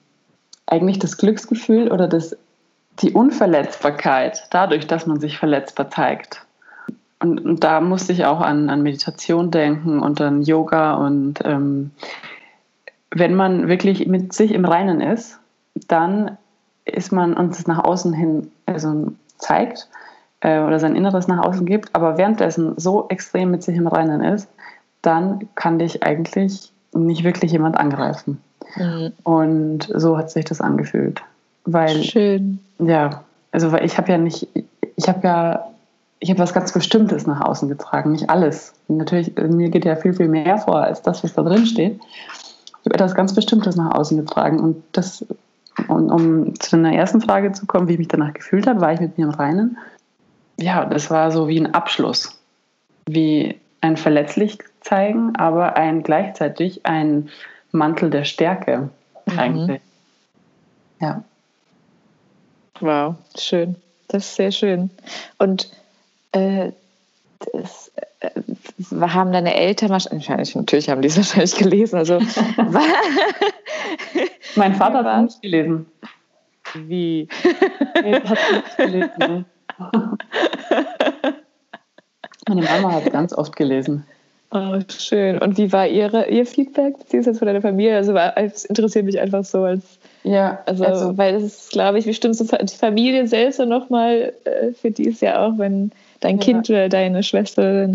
eigentlich 0.67 0.99
das 0.99 1.17
Glücksgefühl 1.17 1.91
oder 1.91 2.07
das, 2.07 2.37
die 3.01 3.13
Unverletzbarkeit, 3.13 4.47
dadurch, 4.51 4.87
dass 4.87 5.07
man 5.07 5.21
sich 5.21 5.39
verletzbar 5.39 5.89
zeigt. 5.89 6.45
Und, 7.19 7.43
und 7.47 7.65
da 7.65 7.81
musste 7.81 8.13
ich 8.13 8.27
auch 8.27 8.43
an, 8.43 8.69
an 8.69 8.83
Meditation 8.83 9.51
denken 9.51 10.01
und 10.01 10.21
an 10.21 10.43
Yoga 10.43 10.97
und 10.97 11.41
ähm, 11.43 11.93
wenn 13.11 13.35
man 13.35 13.69
wirklich 13.69 14.07
mit 14.07 14.35
sich 14.35 14.53
im 14.53 14.67
Reinen 14.67 15.01
ist, 15.01 15.39
dann 15.89 16.37
ist 16.85 17.11
man 17.11 17.33
uns 17.33 17.67
nach 17.67 17.83
außen 17.85 18.13
hin 18.13 18.51
also 18.67 19.13
zeigt 19.39 19.89
äh, 20.43 20.61
oder 20.61 20.79
sein 20.79 20.97
Inneres 20.97 21.29
nach 21.29 21.45
außen 21.45 21.65
gibt, 21.65 21.95
aber 21.95 22.19
währenddessen 22.19 22.75
so 22.77 23.07
extrem 23.09 23.51
mit 23.51 23.63
sich 23.63 23.77
im 23.77 23.87
Reinen 23.87 24.23
ist, 24.23 24.49
dann 25.01 25.49
kann 25.55 25.79
dich 25.79 26.03
eigentlich 26.03 26.71
nicht 26.93 27.25
wirklich 27.25 27.53
jemand 27.53 27.79
angreifen. 27.79 28.41
Mhm. 28.77 29.13
Und 29.23 29.89
so 29.95 30.19
hat 30.19 30.31
sich 30.31 30.45
das 30.45 30.61
angefühlt. 30.61 31.23
Weil, 31.65 32.03
Schön. 32.03 32.59
Ja, 32.79 33.23
also 33.53 33.73
weil 33.73 33.85
ich 33.85 33.97
habe 33.99 34.11
ja 34.11 34.19
nicht, 34.19 34.49
ich 34.97 35.09
habe 35.09 35.27
ja, 35.27 35.69
ich 36.19 36.31
habe 36.31 36.41
was 36.41 36.53
ganz 36.53 36.73
Bestimmtes 36.73 37.27
nach 37.27 37.41
außen 37.41 37.69
getragen, 37.69 38.13
nicht 38.13 38.31
alles. 38.31 38.75
Natürlich, 38.89 39.35
mir 39.37 39.71
geht 39.71 39.85
ja 39.85 39.97
viel, 39.97 40.15
viel 40.15 40.29
mehr 40.29 40.59
vor 40.59 40.83
als 40.83 41.03
das, 41.03 41.25
was 41.25 41.35
da 41.35 41.43
drin 41.43 41.67
steht. 41.67 42.01
Ich 42.81 42.87
habe 42.87 42.95
etwas 42.95 43.15
ganz 43.15 43.35
Bestimmtes 43.35 43.77
nach 43.77 43.95
außen 43.95 44.17
getragen. 44.17 44.61
Und 44.61 44.83
das, 44.93 45.25
und 45.89 46.11
um 46.11 46.59
zu 46.59 46.73
deiner 46.73 46.95
ersten 46.95 47.21
Frage 47.21 47.53
zu 47.53 47.67
kommen, 47.67 47.89
wie 47.89 47.93
ich 47.93 47.99
mich 47.99 48.09
danach 48.09 48.35
gefühlt 48.35 48.67
habe, 48.67 48.81
war 48.81 48.93
ich 48.93 49.01
mit 49.01 49.19
mir 49.19 49.25
im 49.25 49.31
Reinen. 49.31 49.77
Ja, 50.59 50.85
das 50.85 51.11
war 51.11 51.31
so 51.31 51.49
wie 51.49 51.59
ein 51.59 51.75
Abschluss. 51.75 52.41
Wie 53.07 53.59
ein 53.81 53.97
verletzlich 53.97 54.59
zeigen, 54.81 55.35
aber 55.37 55.77
ein 55.77 56.03
gleichzeitig 56.03 56.87
ein 56.87 57.31
Mantel 57.73 58.11
der 58.11 58.25
Stärke 58.25 58.91
mhm. 59.27 59.39
eigentlich. 59.39 59.81
Ja. 61.01 61.25
Wow, 62.81 63.17
schön. 63.39 63.77
Das 64.09 64.27
ist 64.27 64.37
sehr 64.37 64.53
schön. 64.53 64.91
Und 65.39 65.71
äh, 66.33 66.73
das, 67.53 67.93
äh, 68.21 68.31
haben 69.01 69.33
deine 69.33 69.55
Eltern 69.55 69.91
wahrscheinlich, 69.91 70.55
natürlich 70.55 70.89
haben 70.89 71.03
die 71.03 71.09
es 71.09 71.17
wahrscheinlich 71.17 71.57
gelesen. 71.57 71.97
Also, 71.97 72.19
mein 74.57 74.75
Vater 74.75 75.05
hat 75.05 75.17
es 75.17 75.23
nicht 75.23 75.43
gelesen. 75.43 75.87
Wie? 76.75 77.29
Nee, 78.03 78.15
hat 78.15 78.39
nicht 78.53 78.77
gelesen. 78.77 79.45
Ne? 79.93 80.17
Meine 82.49 82.63
Mama 82.63 82.93
hat 82.93 83.11
ganz 83.13 83.33
oft 83.33 83.57
gelesen. 83.57 84.05
Oh, 84.55 84.79
schön. 84.89 85.39
Und 85.39 85.57
wie 85.57 85.73
war 85.73 85.87
ihre, 85.87 86.29
ihr 86.29 86.45
Feedback, 86.45 86.99
beziehungsweise 86.99 87.39
von 87.39 87.47
deiner 87.47 87.63
Familie? 87.63 87.97
Also, 87.97 88.15
es 88.15 88.67
interessiert 88.67 89.07
mich 89.07 89.19
einfach 89.19 89.45
so 89.45 89.65
als. 89.65 89.99
Ja, 90.25 90.59
also, 90.67 90.85
also 90.85 91.17
weil 91.17 91.37
es 91.37 91.45
ist, 91.45 91.71
glaube 91.71 91.99
ich, 91.99 92.07
wie 92.07 92.13
stimmt 92.13 92.37
so 92.37 92.45
die 92.45 92.77
Familie 92.77 93.27
selbst 93.27 93.61
und 93.61 93.71
nochmal, 93.71 94.35
äh, 94.45 94.73
für 94.73 94.91
die 94.91 95.07
ist 95.07 95.23
ja 95.23 95.41
auch, 95.41 95.57
wenn 95.57 95.91
dein 96.21 96.37
ja. 96.37 96.45
Kind 96.45 96.69
oder 96.69 96.89
deine 96.91 97.23
Schwester. 97.23 97.89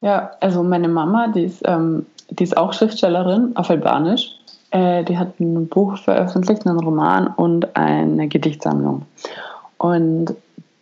Ja, 0.00 0.32
also 0.40 0.64
meine 0.64 0.88
Mama, 0.88 1.28
die 1.28 1.44
ist, 1.44 1.62
ähm, 1.64 2.04
die 2.30 2.42
ist 2.42 2.56
auch 2.56 2.72
Schriftstellerin 2.72 3.52
auf 3.54 3.70
Albanisch. 3.70 4.32
Äh, 4.72 5.04
die 5.04 5.16
hat 5.16 5.38
ein 5.38 5.68
Buch 5.68 5.98
veröffentlicht, 5.98 6.66
einen 6.66 6.80
Roman 6.80 7.28
und 7.28 7.76
eine 7.76 8.26
Gedichtsammlung. 8.26 9.02
Und 9.84 10.34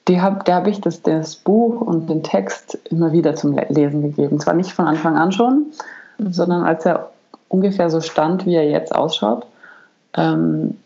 die 0.07 0.21
hab, 0.21 0.45
der 0.45 0.55
habe 0.55 0.71
ich 0.71 0.81
das, 0.81 1.03
das 1.03 1.35
Buch 1.35 1.81
und 1.81 2.09
den 2.09 2.23
Text 2.23 2.79
immer 2.89 3.11
wieder 3.11 3.35
zum 3.35 3.59
Lesen 3.69 4.01
gegeben. 4.03 4.39
Zwar 4.39 4.55
nicht 4.55 4.71
von 4.71 4.87
Anfang 4.87 5.17
an 5.17 5.33
schon, 5.33 5.73
mhm. 6.19 6.33
sondern 6.33 6.63
als 6.63 6.87
er 6.87 7.11
ungefähr 7.49 7.91
so 7.91 8.01
stand, 8.01 8.47
wie 8.47 8.55
er 8.55 8.71
jetzt 8.71 8.95
ausschaut. 8.95 9.45
Ähm, 10.17 10.77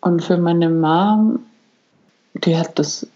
und 0.00 0.24
für 0.24 0.38
meine 0.38 0.70
Mom, 0.70 1.40
die 2.32 2.56
hat 2.56 2.78
das 2.78 3.06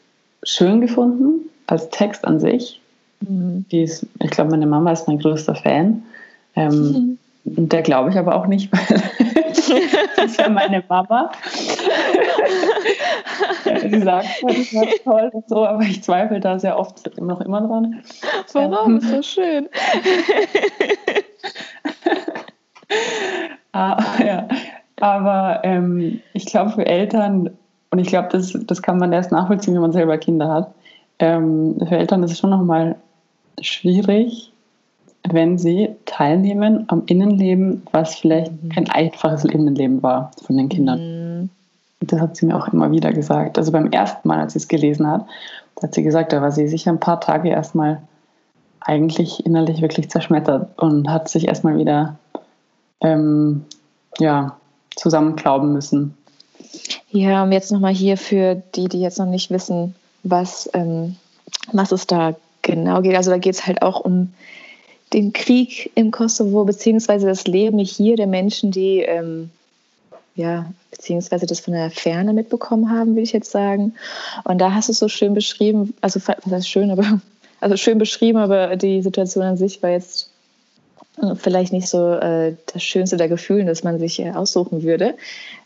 schön 0.43 0.83
gefunden 0.83 1.49
als 1.67 1.89
Text 1.89 2.27
an 2.27 2.39
sich. 2.39 2.79
Mhm. 3.21 3.65
Die 3.73 3.85
ist, 3.85 4.07
ich 4.21 4.31
glaube, 4.33 4.51
meine 4.51 4.67
Mama 4.67 4.93
ist 4.93 5.09
mein 5.09 5.19
größter 5.19 5.55
Fan. 5.55 6.03
Ähm, 6.57 6.93
mhm. 6.93 7.12
Und 7.63 7.73
der 7.73 7.83
glaube 7.83 8.11
ich 8.11 8.19
aber 8.19 8.35
auch 8.35 8.49
nicht, 8.49 8.73
weil 8.73 8.81
das 10.17 10.25
ist 10.25 10.41
ja 10.41 10.49
meine 10.49 10.83
Mama. 10.89 11.31
Sie 13.89 14.01
sagt, 14.01 14.27
das 14.43 14.75
war 14.75 14.87
toll 15.05 15.31
und 15.33 15.49
so, 15.49 15.65
aber 15.65 15.83
ich 15.83 16.03
zweifle 16.03 16.41
da 16.41 16.59
sehr 16.59 16.77
oft 16.77 17.17
noch 17.21 17.41
immer 17.41 17.61
dran. 17.61 18.03
Warum? 18.53 18.95
Ähm, 18.95 19.01
so 19.01 19.23
schön. 19.23 19.69
ah, 23.73 24.03
ja. 24.19 24.49
Aber 24.99 25.61
ähm, 25.63 26.21
ich 26.33 26.47
glaube, 26.47 26.71
für 26.71 26.87
Eltern 26.87 27.57
und 27.91 27.99
ich 28.01 28.09
glaube, 28.09 28.29
das, 28.33 28.59
das 28.67 28.83
kann 28.83 28.99
man 28.99 29.13
erst 29.13 29.31
nachvollziehen, 29.31 29.75
wenn 29.75 29.83
man 29.83 29.93
selber 29.93 30.19
Kinder 30.19 30.49
hat. 30.49 30.75
Ähm, 31.21 31.77
für 31.79 31.97
Eltern 31.97 32.25
ist 32.25 32.33
es 32.33 32.41
schon 32.41 32.51
nochmal 32.51 32.97
schwierig, 33.61 34.52
wenn 35.29 35.59
sie 35.59 35.91
teilnehmen 36.05 36.85
am 36.89 37.05
Innenleben, 37.07 37.83
was 37.93 38.17
vielleicht 38.17 38.63
mhm. 38.63 38.69
kein 38.71 38.91
einfaches 38.91 39.45
Innenleben 39.45 40.03
war 40.03 40.33
von 40.45 40.57
den 40.57 40.69
Kindern. 40.69 41.41
Mhm. 41.41 41.51
Das 42.01 42.21
hat 42.21 42.37
sie 42.37 42.47
mir 42.47 42.57
auch 42.57 42.69
immer 42.69 42.91
wieder 42.91 43.13
gesagt. 43.13 43.59
Also 43.59 43.71
beim 43.71 43.93
ersten 43.93 44.27
Mal, 44.27 44.41
als 44.41 44.55
sie 44.55 44.59
es 44.59 44.69
gelesen 44.69 45.07
hat, 45.07 45.27
hat 45.81 45.95
sie 45.95 46.03
gesagt, 46.03 46.33
da 46.33 46.43
war 46.43 46.51
sie 46.51 46.69
sicher 46.69 46.91
ein 46.91 47.01
paar 47.01 47.21
Tage 47.21 47.49
erstmal 47.49 48.03
eigentlich 48.81 49.47
innerlich 49.47 49.81
wirklich 49.81 50.11
zerschmettert 50.11 50.77
und 50.79 51.09
hat 51.09 51.29
sich 51.29 51.47
erstmal 51.47 51.79
wieder 51.79 52.17
ähm, 53.01 53.65
ja, 54.19 54.57
zusammenklauben 54.97 55.73
müssen. 55.73 56.17
Ja, 57.11 57.45
und 57.45 57.53
jetzt 57.53 57.71
nochmal 57.71 57.95
hier 57.95 58.17
für 58.17 58.63
die, 58.75 58.89
die 58.89 59.01
jetzt 59.01 59.19
noch 59.19 59.27
nicht 59.27 59.51
wissen, 59.51 59.95
was, 60.25 60.69
ähm, 60.75 61.17
was 61.73 61.93
es 61.93 62.07
da 62.07 62.35
genau 62.63 63.03
geht. 63.03 63.17
Also 63.17 63.31
da 63.31 63.39
geht 63.39 63.55
es 63.55 63.67
halt 63.67 63.83
auch 63.83 64.01
um 64.01 64.33
den 65.13 65.33
Krieg 65.33 65.91
im 65.95 66.11
Kosovo, 66.11 66.65
beziehungsweise 66.65 67.27
das 67.27 67.47
Leben 67.47 67.79
hier 67.79 68.17
der 68.17 68.27
Menschen, 68.27 68.71
die 68.71 69.01
ähm, 69.01 69.51
ja, 70.35 70.73
beziehungsweise 70.91 71.47
das 71.47 71.61
von 71.61 71.75
der 71.75 71.91
Ferne 71.91 72.33
mitbekommen 72.33 72.91
haben, 72.91 73.11
würde 73.11 73.23
ich 73.23 73.33
jetzt 73.33 73.51
sagen. 73.51 73.95
Und 74.45 74.59
da 74.59 74.75
hast 74.75 74.89
du 74.89 74.93
es 74.93 74.99
so 74.99 75.09
schön 75.09 75.35
beschrieben, 75.35 75.95
also 76.01 76.21
was 76.25 76.53
heißt 76.53 76.69
schön, 76.69 76.91
aber 76.91 77.21
also 77.61 77.77
schön 77.77 77.99
beschrieben, 77.99 78.39
aber 78.39 78.77
die 78.77 79.03
Situation 79.03 79.45
an 79.45 79.57
sich 79.57 79.83
war 79.83 79.91
jetzt 79.91 80.31
äh, 81.21 81.35
vielleicht 81.35 81.73
nicht 81.73 81.89
so 81.89 82.15
äh, 82.15 82.55
das 82.73 82.83
schönste 82.83 83.17
der 83.17 83.29
Gefühle, 83.29 83.65
das 83.65 83.83
man 83.83 83.99
sich 83.99 84.21
äh, 84.21 84.31
aussuchen 84.31 84.83
würde. 84.83 85.15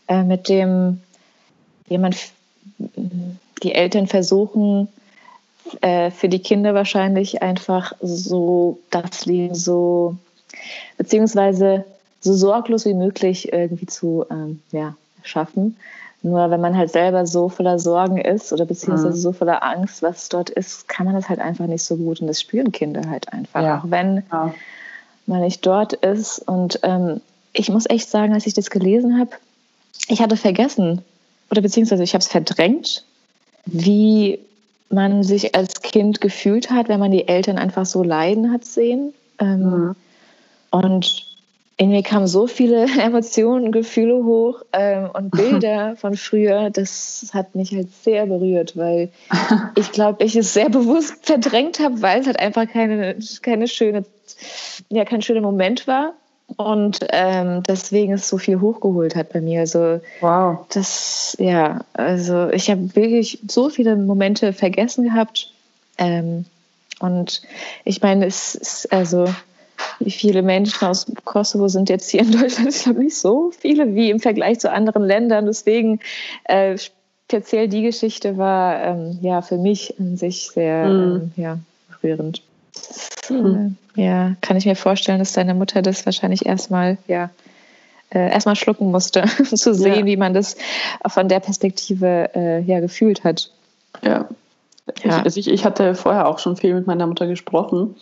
Äh, 0.07 0.23
mit 0.23 0.49
dem 0.49 1.01
jemand, 1.87 2.17
die 3.63 3.73
Eltern 3.73 4.07
versuchen, 4.07 4.89
äh, 5.81 6.11
für 6.11 6.29
die 6.29 6.39
Kinder 6.39 6.73
wahrscheinlich 6.73 7.41
einfach 7.41 7.93
so 8.01 8.79
das 8.89 9.25
Leben 9.25 9.55
so, 9.55 10.15
beziehungsweise 10.97 11.85
so 12.19 12.33
sorglos 12.33 12.85
wie 12.85 12.93
möglich 12.93 13.53
irgendwie 13.53 13.85
zu 13.85 14.25
ähm, 14.29 14.61
ja, 14.71 14.95
schaffen. 15.23 15.77
Nur 16.23 16.49
wenn 16.49 16.59
man 16.59 16.75
halt 16.75 16.91
selber 16.91 17.27
so 17.27 17.47
voller 17.47 17.79
Sorgen 17.79 18.17
ist 18.17 18.51
oder 18.51 18.65
beziehungsweise 18.65 19.15
mhm. 19.15 19.21
so 19.21 19.31
voller 19.31 19.63
Angst, 19.63 20.01
was 20.01 20.29
dort 20.29 20.49
ist, 20.49 20.87
kann 20.87 21.05
man 21.05 21.15
das 21.15 21.29
halt 21.29 21.39
einfach 21.39 21.67
nicht 21.67 21.83
so 21.83 21.95
gut. 21.95 22.21
Und 22.21 22.27
das 22.27 22.41
spüren 22.41 22.71
Kinder 22.71 23.07
halt 23.09 23.31
einfach. 23.31 23.61
Ja. 23.61 23.79
Auch 23.79 23.91
wenn 23.91 24.23
ja. 24.31 24.53
man 25.27 25.41
nicht 25.41 25.65
dort 25.65 25.93
ist. 25.93 26.39
Und 26.39 26.79
ähm, 26.83 27.21
ich 27.53 27.69
muss 27.69 27.89
echt 27.89 28.09
sagen, 28.09 28.33
als 28.33 28.47
ich 28.47 28.55
das 28.55 28.71
gelesen 28.71 29.19
habe, 29.19 29.31
ich 30.07 30.21
hatte 30.21 30.37
vergessen, 30.37 31.03
oder 31.51 31.61
beziehungsweise 31.61 32.03
ich 32.03 32.13
habe 32.13 32.21
es 32.21 32.27
verdrängt, 32.27 33.05
wie 33.65 34.39
man 34.89 35.23
sich 35.23 35.55
als 35.55 35.81
Kind 35.81 36.21
gefühlt 36.21 36.69
hat, 36.69 36.89
wenn 36.89 36.99
man 36.99 37.11
die 37.11 37.27
Eltern 37.27 37.57
einfach 37.57 37.85
so 37.85 38.03
leiden 38.03 38.51
hat 38.51 38.65
sehen. 38.65 39.13
Ähm, 39.39 39.59
mhm. 39.59 39.95
Und 40.71 41.27
in 41.77 41.89
mir 41.89 42.01
kamen 42.01 42.27
so 42.27 42.47
viele 42.47 42.85
Emotionen, 42.99 43.71
Gefühle 43.71 44.23
hoch 44.23 44.63
ähm, 44.73 45.09
und 45.13 45.31
Bilder 45.31 45.95
von 45.97 46.15
früher. 46.15 46.69
Das 46.69 47.29
hat 47.33 47.55
mich 47.55 47.71
halt 47.73 47.93
sehr 48.03 48.25
berührt, 48.25 48.75
weil 48.75 49.09
ich 49.75 49.91
glaube, 49.91 50.23
ich 50.23 50.35
es 50.35 50.53
sehr 50.53 50.69
bewusst 50.69 51.25
verdrängt 51.25 51.79
habe, 51.79 52.01
weil 52.01 52.21
es 52.21 52.27
halt 52.27 52.39
einfach 52.39 52.67
keine, 52.67 53.17
keine 53.41 53.67
schöne, 53.67 54.03
ja, 54.89 55.05
kein 55.05 55.21
schöner 55.21 55.41
Moment 55.41 55.87
war. 55.87 56.13
Und 56.57 56.99
ähm, 57.11 57.61
deswegen 57.63 58.13
es 58.13 58.27
so 58.27 58.39
viel 58.39 58.59
hochgeholt 58.59 59.15
hat 59.15 59.31
bei 59.31 59.41
mir. 59.41 59.61
Also 59.61 60.01
wow. 60.21 60.65
Das, 60.69 61.35
ja, 61.39 61.81
also 61.93 62.49
ich 62.49 62.69
habe 62.71 62.95
wirklich 62.95 63.39
so 63.47 63.69
viele 63.69 63.95
Momente 63.95 64.53
vergessen 64.53 65.03
gehabt. 65.03 65.51
Ähm, 65.99 66.45
und 66.99 67.43
ich 67.85 68.01
meine, 68.01 68.25
es 68.25 68.55
ist 68.55 68.91
also 68.91 69.25
wie 69.99 70.11
viele 70.11 70.41
Menschen 70.41 70.87
aus 70.87 71.05
Kosovo 71.25 71.67
sind 71.67 71.89
jetzt 71.89 72.09
hier 72.09 72.21
in 72.21 72.31
Deutschland? 72.31 72.69
Ich 72.69 72.83
glaube 72.83 73.03
nicht 73.03 73.17
so 73.17 73.51
viele 73.51 73.93
wie 73.95 74.09
im 74.09 74.19
Vergleich 74.19 74.59
zu 74.59 74.71
anderen 74.71 75.03
Ländern. 75.03 75.45
Deswegen 75.45 75.99
äh, 76.45 76.77
speziell 76.77 77.67
die 77.67 77.83
Geschichte 77.83 78.37
war 78.37 78.81
ähm, 78.83 79.19
ja 79.21 79.41
für 79.41 79.57
mich 79.57 79.93
an 79.99 80.17
sich 80.17 80.49
sehr 80.49 80.87
mhm. 80.87 81.15
ähm, 81.15 81.31
ja, 81.35 81.59
rührend. 82.01 82.41
Äh, 83.35 84.01
ja, 84.01 84.35
kann 84.41 84.57
ich 84.57 84.65
mir 84.65 84.75
vorstellen, 84.75 85.19
dass 85.19 85.33
deine 85.33 85.53
Mutter 85.53 85.81
das 85.81 86.05
wahrscheinlich 86.05 86.45
erstmal 86.45 86.97
ja 87.07 87.29
äh, 88.09 88.31
erstmal 88.31 88.55
schlucken 88.55 88.91
musste, 88.91 89.23
zu 89.43 89.73
sehen, 89.73 89.99
ja. 89.99 90.05
wie 90.05 90.17
man 90.17 90.33
das 90.33 90.55
von 91.07 91.27
der 91.27 91.39
Perspektive 91.39 92.29
äh, 92.35 92.61
ja 92.61 92.79
gefühlt 92.79 93.23
hat. 93.23 93.51
Ja. 94.01 94.09
ja. 94.09 94.25
Ich, 95.03 95.11
also 95.11 95.39
ich, 95.39 95.47
ich 95.49 95.65
hatte 95.65 95.95
vorher 95.95 96.27
auch 96.27 96.39
schon 96.39 96.55
viel 96.55 96.73
mit 96.73 96.87
meiner 96.87 97.07
Mutter 97.07 97.27
gesprochen 97.27 97.95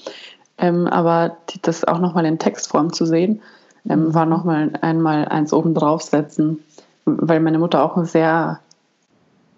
ähm, 0.58 0.88
aber 0.88 1.38
die, 1.50 1.62
das 1.62 1.84
auch 1.84 2.00
nochmal 2.00 2.26
in 2.26 2.40
Textform 2.40 2.94
zu 2.94 3.06
sehen, 3.06 3.42
ähm, 3.90 4.14
war 4.14 4.26
nochmal 4.26 4.72
einmal 4.82 5.26
eins 5.26 5.54
oben 5.54 5.74
draufsetzen, 5.74 6.60
weil 7.06 7.40
meine 7.40 7.60
Mutter 7.60 7.84
auch 7.84 7.98
ein 7.98 8.06
sehr, 8.06 8.60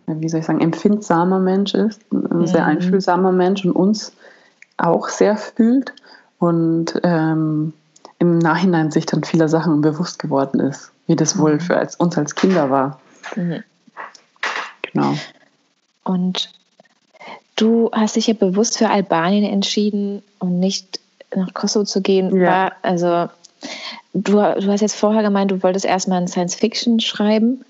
wie 0.07 0.29
soll 0.29 0.39
ich 0.39 0.45
sagen, 0.45 0.61
empfindsamer 0.61 1.39
Mensch 1.39 1.73
ist, 1.73 2.01
ein 2.11 2.39
mhm. 2.39 2.47
sehr 2.47 2.65
einfühlsamer 2.65 3.31
Mensch 3.31 3.63
und 3.63 3.71
uns 3.71 4.13
auch 4.77 5.09
sehr 5.09 5.37
fühlt 5.37 5.93
und 6.39 6.99
ähm, 7.03 7.73
im 8.19 8.37
Nachhinein 8.39 8.91
sich 8.91 9.05
dann 9.05 9.23
vieler 9.23 9.49
Sachen 9.49 9.81
bewusst 9.81 10.19
geworden 10.19 10.59
ist, 10.59 10.91
wie 11.07 11.15
das 11.15 11.37
wohl 11.37 11.55
mhm. 11.55 11.59
für 11.59 11.77
als, 11.77 11.95
uns 11.95 12.17
als 12.17 12.35
Kinder 12.35 12.69
war. 12.69 12.99
Mhm. 13.35 13.63
Genau. 14.81 15.15
Und 16.03 16.49
Du 17.57 17.89
hast 17.91 18.15
dich 18.15 18.27
ja 18.27 18.35
bewusst 18.35 18.77
für 18.77 18.89
Albanien 18.89 19.43
entschieden 19.43 20.21
und 20.37 20.59
nicht 20.59 20.99
nach 21.35 21.53
Kosovo 21.55 21.85
zu 21.85 22.01
gehen. 22.01 22.39
Ja. 22.39 22.47
War, 22.47 22.71
also 22.83 23.29
du, 24.13 24.33
du 24.33 24.71
hast 24.71 24.81
jetzt 24.81 24.95
vorher 24.95 25.23
gemeint, 25.23 25.49
du 25.49 25.63
wolltest 25.63 25.83
erstmal 25.83 26.21
ein 26.21 26.27
Science 26.27 26.53
Fiction 26.53 26.99
schreiben. 26.99 27.65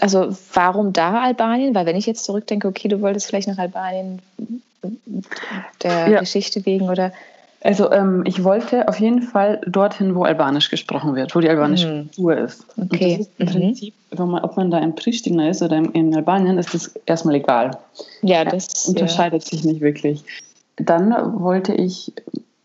Also 0.00 0.28
warum 0.52 0.92
da 0.92 1.20
Albanien? 1.20 1.74
Weil 1.74 1.84
wenn 1.84 1.96
ich 1.96 2.06
jetzt 2.06 2.24
zurückdenke, 2.24 2.68
okay, 2.68 2.86
du 2.86 3.00
wolltest 3.00 3.26
vielleicht 3.26 3.48
nach 3.48 3.58
Albanien 3.58 4.22
der 5.82 6.08
ja. 6.08 6.20
Geschichte 6.20 6.64
wegen 6.66 6.88
oder 6.88 7.12
also 7.64 7.90
ähm, 7.90 8.24
ich 8.26 8.44
wollte 8.44 8.88
auf 8.88 9.00
jeden 9.00 9.22
Fall 9.22 9.58
dorthin, 9.66 10.14
wo 10.14 10.24
Albanisch 10.24 10.68
gesprochen 10.68 11.14
wird, 11.14 11.34
wo 11.34 11.40
die 11.40 11.48
albanische 11.48 11.88
mhm. 11.88 12.10
Kultur 12.10 12.36
ist. 12.36 12.66
Okay. 12.76 13.20
Ist 13.20 13.30
Im 13.38 13.46
mhm. 13.46 13.50
Prinzip, 13.50 13.94
man, 14.18 14.44
ob 14.44 14.58
man 14.58 14.70
da 14.70 14.78
in 14.78 14.94
Pristina 14.94 15.48
ist 15.48 15.62
oder 15.62 15.78
in, 15.78 15.86
in, 15.92 16.14
Albanien, 16.14 16.58
ist 16.58 16.74
das 16.74 16.94
erstmal 17.06 17.36
egal. 17.36 17.78
Ja, 18.20 18.44
das 18.44 18.84
ja, 18.84 18.90
unterscheidet 18.90 19.44
ja. 19.44 19.48
sich 19.48 19.64
nicht 19.64 19.80
wirklich. 19.80 20.24
Dann 20.76 21.40
wollte 21.40 21.72
ich, 21.72 22.12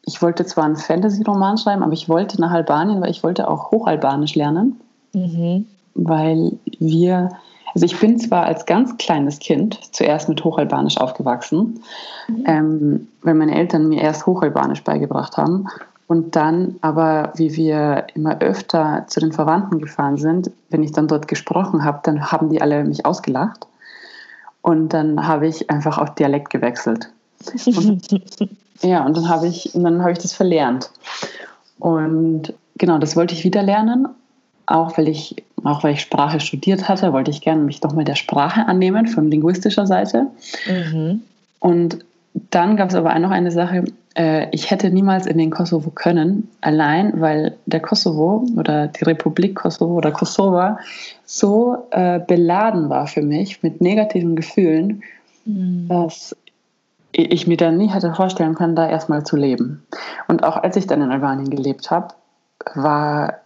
ich 0.05 0.21
wollte 0.21 0.45
zwar 0.45 0.65
einen 0.65 0.75
Fantasy-Roman 0.75 1.57
schreiben, 1.57 1.81
aber 1.81 1.93
ich 1.93 2.09
wollte 2.09 2.41
nach 2.41 2.51
Albanien, 2.51 2.99
weil 2.99 3.11
ich 3.11 3.23
wollte 3.23 3.47
auch 3.47 3.71
Hochalbanisch 3.71 4.35
lernen, 4.35 4.81
mhm. 5.13 5.65
weil 5.93 6.51
wir 6.79 7.29
also 7.73 7.85
ich 7.85 7.99
bin 7.99 8.19
zwar 8.19 8.45
als 8.45 8.65
ganz 8.65 8.97
kleines 8.97 9.39
Kind 9.39 9.79
zuerst 9.93 10.29
mit 10.29 10.43
Hochalbanisch 10.43 10.97
aufgewachsen, 10.97 11.81
mhm. 12.27 12.43
ähm, 12.45 13.07
weil 13.21 13.35
meine 13.35 13.55
Eltern 13.55 13.89
mir 13.89 14.01
erst 14.01 14.25
Hochalbanisch 14.25 14.83
beigebracht 14.83 15.37
haben. 15.37 15.67
Und 16.07 16.35
dann 16.35 16.75
aber, 16.81 17.33
wie 17.35 17.55
wir 17.55 18.07
immer 18.15 18.39
öfter 18.39 19.05
zu 19.07 19.19
den 19.19 19.31
Verwandten 19.31 19.79
gefahren 19.79 20.17
sind, 20.17 20.49
wenn 20.69 20.81
ich 20.81 20.91
dann 20.91 21.07
dort 21.07 21.27
gesprochen 21.27 21.83
habe, 21.83 21.99
dann 22.03 22.31
haben 22.31 22.49
die 22.49 22.61
alle 22.61 22.83
mich 22.83 23.05
ausgelacht. 23.05 23.67
Und 24.61 24.89
dann 24.89 25.27
habe 25.27 25.47
ich 25.47 25.69
einfach 25.69 25.99
auf 25.99 26.15
Dialekt 26.15 26.49
gewechselt. 26.49 27.11
Und, 27.65 28.07
ja, 28.81 29.05
und 29.05 29.15
dann 29.15 29.29
habe 29.29 29.47
ich, 29.47 29.75
und 29.75 29.83
dann 29.83 30.01
habe 30.01 30.11
ich 30.11 30.17
das 30.17 30.33
verlernt. 30.33 30.89
Und 31.77 32.53
genau, 32.77 32.97
das 32.97 33.15
wollte 33.15 33.35
ich 33.35 33.43
wieder 33.43 33.61
lernen 33.61 34.07
auch 34.69 34.97
weil 34.97 35.07
ich, 35.07 35.43
auch 35.63 35.83
weil 35.83 35.93
ich 35.93 36.01
Sprache 36.01 36.39
studiert 36.39 36.87
hatte, 36.87 37.13
wollte 37.13 37.31
ich 37.31 37.41
gerne 37.41 37.61
mich 37.63 37.79
doch 37.81 37.93
mal 37.93 38.05
der 38.05 38.15
Sprache 38.15 38.67
annehmen, 38.67 39.07
von 39.07 39.29
linguistischer 39.29 39.87
Seite. 39.87 40.27
Mhm. 40.67 41.21
Und 41.59 41.99
dann 42.51 42.77
gab 42.77 42.89
es 42.89 42.95
aber 42.95 43.13
auch 43.13 43.19
noch 43.19 43.31
eine 43.31 43.51
Sache, 43.51 43.85
äh, 44.15 44.47
ich 44.51 44.71
hätte 44.71 44.89
niemals 44.89 45.25
in 45.25 45.37
den 45.37 45.49
Kosovo 45.49 45.89
können, 45.89 46.49
allein 46.61 47.19
weil 47.19 47.57
der 47.65 47.79
Kosovo 47.79 48.45
oder 48.57 48.87
die 48.87 49.03
Republik 49.03 49.55
Kosovo 49.55 49.95
oder 49.95 50.11
Kosova 50.11 50.79
so 51.25 51.87
äh, 51.91 52.19
beladen 52.19 52.89
war 52.89 53.07
für 53.07 53.21
mich 53.21 53.63
mit 53.63 53.81
negativen 53.81 54.35
Gefühlen, 54.35 55.03
mhm. 55.45 55.87
dass 55.87 56.35
ich 57.11 57.47
mir 57.47 57.57
dann 57.57 57.77
nie 57.77 57.89
hätte 57.89 58.13
vorstellen 58.13 58.55
können, 58.55 58.75
da 58.75 58.87
erstmal 58.87 59.25
zu 59.25 59.35
leben. 59.35 59.83
Und 60.27 60.43
auch 60.43 60.57
als 60.57 60.75
ich 60.75 60.85
dann 60.85 61.01
in 61.01 61.11
Albanien 61.11 61.49
gelebt 61.49 61.89
habe, 61.89 62.13
war 62.75 63.39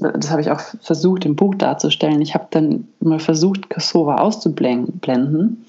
das 0.00 0.30
habe 0.30 0.40
ich 0.40 0.50
auch 0.50 0.60
versucht 0.80 1.24
im 1.24 1.36
Buch 1.36 1.54
darzustellen. 1.54 2.20
Ich 2.20 2.34
habe 2.34 2.46
dann 2.50 2.88
mal 3.00 3.18
versucht, 3.18 3.70
Kosovo 3.70 4.12
auszublenden. 4.12 5.64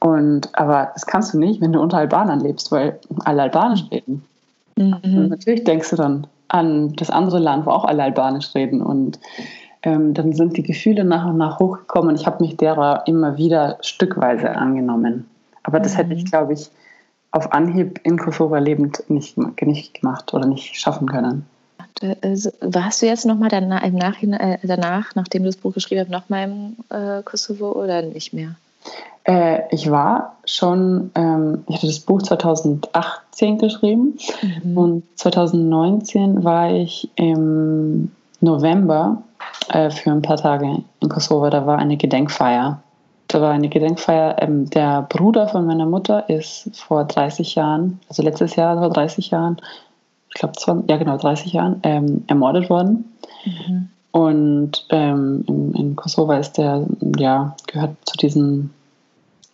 Und, 0.00 0.48
aber 0.58 0.90
das 0.94 1.06
kannst 1.06 1.34
du 1.34 1.38
nicht, 1.38 1.60
wenn 1.60 1.72
du 1.72 1.80
unter 1.80 1.98
Albanern 1.98 2.40
lebst, 2.40 2.72
weil 2.72 2.98
alle 3.24 3.42
Albanisch 3.42 3.84
reden. 3.90 4.24
Mhm. 4.76 5.28
Natürlich 5.28 5.64
denkst 5.64 5.90
du 5.90 5.96
dann 5.96 6.26
an 6.48 6.94
das 6.94 7.10
andere 7.10 7.38
Land, 7.38 7.66
wo 7.66 7.70
auch 7.70 7.84
alle 7.84 8.02
Albanisch 8.02 8.54
reden. 8.54 8.82
Und 8.82 9.20
ähm, 9.82 10.14
dann 10.14 10.32
sind 10.32 10.56
die 10.56 10.62
Gefühle 10.62 11.04
nach 11.04 11.26
und 11.26 11.36
nach 11.36 11.58
hochgekommen 11.58 12.10
und 12.10 12.20
ich 12.20 12.26
habe 12.26 12.42
mich 12.42 12.56
derer 12.56 13.02
immer 13.06 13.36
wieder 13.36 13.78
stückweise 13.80 14.56
angenommen. 14.56 15.28
Aber 15.62 15.80
das 15.80 15.94
mhm. 15.94 15.96
hätte 15.98 16.14
ich, 16.14 16.24
mhm. 16.24 16.28
glaube 16.28 16.52
ich, 16.54 16.70
auf 17.32 17.52
Anhieb 17.52 18.00
in 18.02 18.18
Kosovo 18.18 18.56
lebend 18.56 19.04
nicht, 19.08 19.36
nicht 19.38 20.00
gemacht 20.00 20.34
oder 20.34 20.46
nicht 20.46 20.76
schaffen 20.76 21.06
können. 21.06 21.46
Äh, 22.00 22.36
warst 22.60 23.02
du 23.02 23.06
jetzt 23.06 23.26
nochmal 23.26 23.50
danach, 23.50 23.82
im 23.82 23.94
Nachhinein, 23.94 24.40
äh, 24.40 24.58
danach, 24.62 25.14
nachdem 25.14 25.42
du 25.42 25.48
das 25.48 25.56
Buch 25.56 25.74
geschrieben 25.74 26.00
hast, 26.00 26.10
nochmal 26.10 26.44
im 26.44 26.76
äh, 26.88 27.22
Kosovo 27.22 27.72
oder 27.72 28.02
nicht 28.02 28.32
mehr? 28.32 28.56
Äh, 29.24 29.62
ich 29.70 29.90
war 29.90 30.36
schon, 30.44 31.10
ähm, 31.14 31.64
ich 31.68 31.76
hatte 31.76 31.86
das 31.86 32.00
Buch 32.00 32.22
2018 32.22 33.58
geschrieben 33.58 34.18
mhm. 34.64 34.78
und 34.78 35.02
2019 35.16 36.42
war 36.42 36.72
ich 36.72 37.10
im 37.16 38.10
November 38.40 39.22
äh, 39.68 39.90
für 39.90 40.10
ein 40.10 40.22
paar 40.22 40.38
Tage 40.38 40.82
in 41.00 41.08
Kosovo. 41.08 41.50
Da 41.50 41.66
war 41.66 41.78
eine 41.78 41.96
Gedenkfeier. 41.96 42.82
Da 43.28 43.40
war 43.40 43.52
eine 43.52 43.68
Gedenkfeier. 43.68 44.36
Ähm, 44.40 44.70
der 44.70 45.02
Bruder 45.02 45.48
von 45.48 45.66
meiner 45.66 45.86
Mutter 45.86 46.28
ist 46.30 46.70
vor 46.74 47.04
30 47.04 47.54
Jahren, 47.54 48.00
also 48.08 48.22
letztes 48.22 48.56
Jahr 48.56 48.78
vor 48.78 48.90
30 48.90 49.30
Jahren, 49.30 49.58
ich 50.32 50.40
glaube, 50.40 50.84
ja 50.88 50.96
genau, 50.96 51.16
30 51.16 51.52
Jahren, 51.52 51.80
ähm, 51.82 52.24
ermordet 52.26 52.70
worden. 52.70 53.12
Mhm. 53.44 53.88
Und 54.12 54.86
ähm, 54.90 55.44
in, 55.46 55.74
in, 55.74 55.96
Kosovo 55.96 56.32
ist 56.32 56.58
der, 56.58 56.86
ja, 57.18 57.54
gehört 57.66 57.96
zu 58.04 58.16
diesen, 58.16 58.70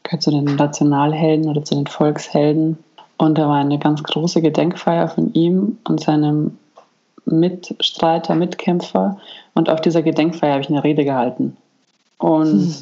gehört 0.02 0.22
zu 0.22 0.30
den 0.30 0.44
Nationalhelden 0.44 1.48
oder 1.48 1.62
zu 1.64 1.74
den 1.74 1.86
Volkshelden. 1.86 2.78
Und 3.18 3.38
da 3.38 3.48
war 3.48 3.56
eine 3.56 3.78
ganz 3.78 4.02
große 4.02 4.42
Gedenkfeier 4.42 5.08
von 5.08 5.32
ihm 5.34 5.78
und 5.84 6.00
seinem 6.00 6.58
Mitstreiter, 7.26 8.34
Mitkämpfer. 8.34 9.18
Und 9.54 9.68
auf 9.68 9.80
dieser 9.80 10.02
Gedenkfeier 10.02 10.52
habe 10.52 10.62
ich 10.62 10.70
eine 10.70 10.84
Rede 10.84 11.04
gehalten. 11.04 11.56
Und 12.18 12.46
hm. 12.46 12.74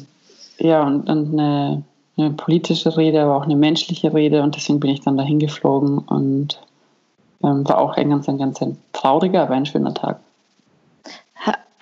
ja, 0.59 0.83
und, 0.83 1.09
und 1.09 1.33
eine, 1.33 1.83
eine, 2.17 2.29
politische 2.31 2.95
Rede, 2.95 3.21
aber 3.21 3.35
auch 3.35 3.43
eine 3.43 3.55
menschliche 3.55 4.13
Rede. 4.13 4.43
Und 4.43 4.55
deswegen 4.55 4.79
bin 4.79 4.91
ich 4.91 5.01
dann 5.01 5.17
dahin 5.17 5.39
geflogen 5.39 5.99
und 5.99 6.59
ähm, 7.43 7.67
war 7.67 7.77
auch 7.77 7.97
ein 7.97 8.09
ganz, 8.09 8.27
ein 8.29 8.37
ganz 8.37 8.59
trauriger, 8.93 9.43
aber 9.43 9.55
ein 9.55 9.65
schöner 9.65 9.93
Tag. 9.93 10.19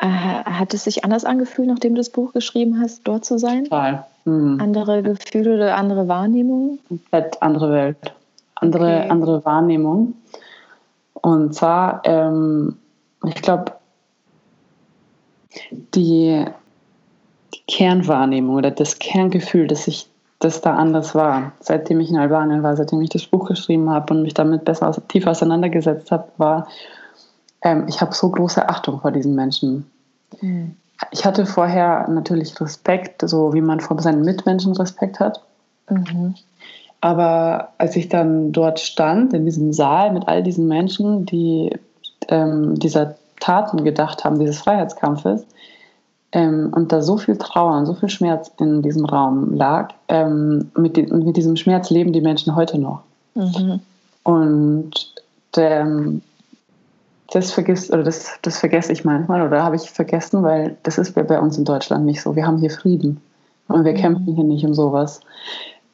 Äh, 0.04 0.08
hat 0.08 0.74
es 0.74 0.84
sich 0.84 1.06
anders 1.06 1.24
angefühlt, 1.24 1.70
nachdem 1.70 1.96
du 1.96 2.00
das 2.00 2.10
Buch 2.10 2.34
geschrieben 2.34 2.80
hast, 2.82 3.08
dort 3.08 3.24
zu 3.24 3.38
sein? 3.38 3.64
Total. 3.64 4.06
Mhm. 4.26 4.60
Andere 4.60 5.02
Gefühle 5.02 5.56
oder 5.56 5.78
andere 5.78 6.10
Wahrnehmungen? 6.10 6.80
Komplett 6.90 7.42
andere 7.42 7.72
Welt. 7.72 7.98
Andere, 8.56 8.98
okay. 8.98 9.10
andere 9.10 9.46
Wahrnehmung. 9.46 10.16
Und 11.14 11.56
zwar, 11.56 12.02
ähm, 12.04 12.78
ich 13.26 13.36
glaube, 13.36 13.72
die, 15.96 16.46
die 17.54 17.62
Kernwahrnehmung 17.68 18.56
oder 18.56 18.72
das 18.72 19.00
Kerngefühl, 19.00 19.68
das 19.68 19.88
ich 19.88 20.10
das 20.44 20.62
da 20.62 20.76
anders 20.76 21.16
war. 21.16 21.54
Seitdem 21.60 22.00
ich 22.00 22.10
in 22.10 22.18
Albanien 22.18 22.64
war, 22.64 22.76
seitdem 22.76 23.02
ich 23.02 23.10
das 23.10 23.26
Buch 23.26 23.48
geschrieben 23.48 23.90
habe 23.90 24.14
und 24.14 24.24
mich 24.24 24.34
damit 24.34 24.66
besser 24.66 24.92
tiefer 25.08 25.32
auseinandergesetzt 25.32 26.12
habe, 26.12 26.28
war, 26.38 26.68
ähm, 27.62 27.86
ich 27.88 28.02
habe 28.02 28.14
so 28.14 28.30
große 28.30 28.68
Achtung 28.68 29.00
vor 29.00 29.12
diesen 29.12 29.36
Menschen. 29.36 29.90
Mhm. 30.42 30.76
Ich 31.12 31.26
hatte 31.26 31.46
vorher 31.46 32.08
natürlich 32.10 32.60
Respekt, 32.62 33.28
so 33.28 33.54
wie 33.54 33.62
man 33.62 33.80
vor 33.80 34.00
seinen 34.02 34.24
Mitmenschen 34.24 34.74
Respekt 34.74 35.20
hat. 35.20 35.42
Mhm. 35.90 36.36
Aber 37.02 37.74
als 37.78 37.96
ich 37.96 38.08
dann 38.08 38.52
dort 38.52 38.80
stand, 38.80 39.34
in 39.34 39.46
diesem 39.46 39.74
Saal 39.74 40.14
mit 40.14 40.28
all 40.28 40.42
diesen 40.44 40.68
Menschen, 40.68 41.26
die 41.26 41.78
ähm, 42.30 42.76
dieser 42.80 43.16
Taten 43.40 43.84
gedacht 43.84 44.24
haben, 44.24 44.40
dieses 44.40 44.60
Freiheitskampfes, 44.60 45.46
ähm, 46.34 46.72
und 46.76 46.92
da 46.92 47.02
so 47.02 47.18
viel 47.18 47.38
Trauer 47.38 47.78
und 47.78 47.86
so 47.86 47.94
viel 47.94 48.10
Schmerz 48.10 48.52
in 48.60 48.82
diesem 48.82 49.06
Raum 49.06 49.54
lag, 49.54 49.94
ähm, 50.08 50.72
mit, 50.76 50.98
die, 50.98 51.04
mit, 51.04 51.38
diesem 51.38 51.56
Schmerz 51.56 51.92
leben 51.92 52.12
die 52.12 52.22
Menschen 52.22 52.56
heute 52.56 52.80
noch. 52.80 53.02
Mhm. 53.36 53.80
Und 54.24 55.14
ähm, 55.58 56.22
das 57.32 57.52
vergisst 57.52 57.94
oder 57.94 58.04
das, 58.04 58.32
das 58.42 58.58
vergesse 58.58 58.92
ich 58.92 59.06
manchmal 59.06 59.46
oder 59.46 59.64
habe 59.64 59.76
ich 59.76 59.90
vergessen, 59.90 60.42
weil 60.44 60.76
das 60.84 60.98
ist 60.98 61.14
bei 61.14 61.40
uns 61.40 61.58
in 61.58 61.66
Deutschland 61.66 62.06
nicht 62.06 62.22
so. 62.22 62.36
Wir 62.36 62.48
haben 62.48 62.58
hier 62.58 62.72
Frieden 62.72 63.22
und 63.68 63.86
wir 63.86 63.94
mhm. 63.94 63.98
kämpfen 63.98 64.34
hier 64.34 64.44
nicht 64.44 64.66
um 64.66 64.74
sowas. 64.74 65.22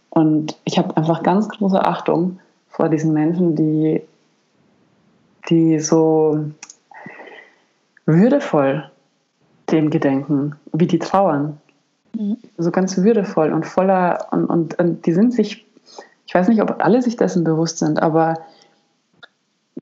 Und 0.09 0.55
ich 0.63 0.77
habe 0.77 0.95
einfach 0.95 1.21
ganz 1.21 1.49
große 1.49 1.83
Achtung 1.85 2.39
vor 2.69 2.87
diesen 2.87 3.13
Menschen, 3.13 3.55
die, 3.55 4.01
die 5.49 5.79
so 5.79 6.45
würdevoll 8.05 8.89
dem 9.71 9.89
gedenken, 9.89 10.55
wie 10.73 10.87
die 10.87 10.99
trauern. 10.99 11.57
Mhm. 12.17 12.37
So 12.57 12.71
ganz 12.71 12.97
würdevoll 12.97 13.53
und 13.53 13.65
voller, 13.65 14.27
und, 14.31 14.45
und, 14.45 14.79
und 14.79 15.05
die 15.05 15.13
sind 15.13 15.33
sich, 15.33 15.65
ich 16.25 16.35
weiß 16.35 16.47
nicht, 16.47 16.61
ob 16.61 16.83
alle 16.83 17.01
sich 17.01 17.15
dessen 17.15 17.43
bewusst 17.43 17.79
sind, 17.79 18.01
aber 18.01 18.35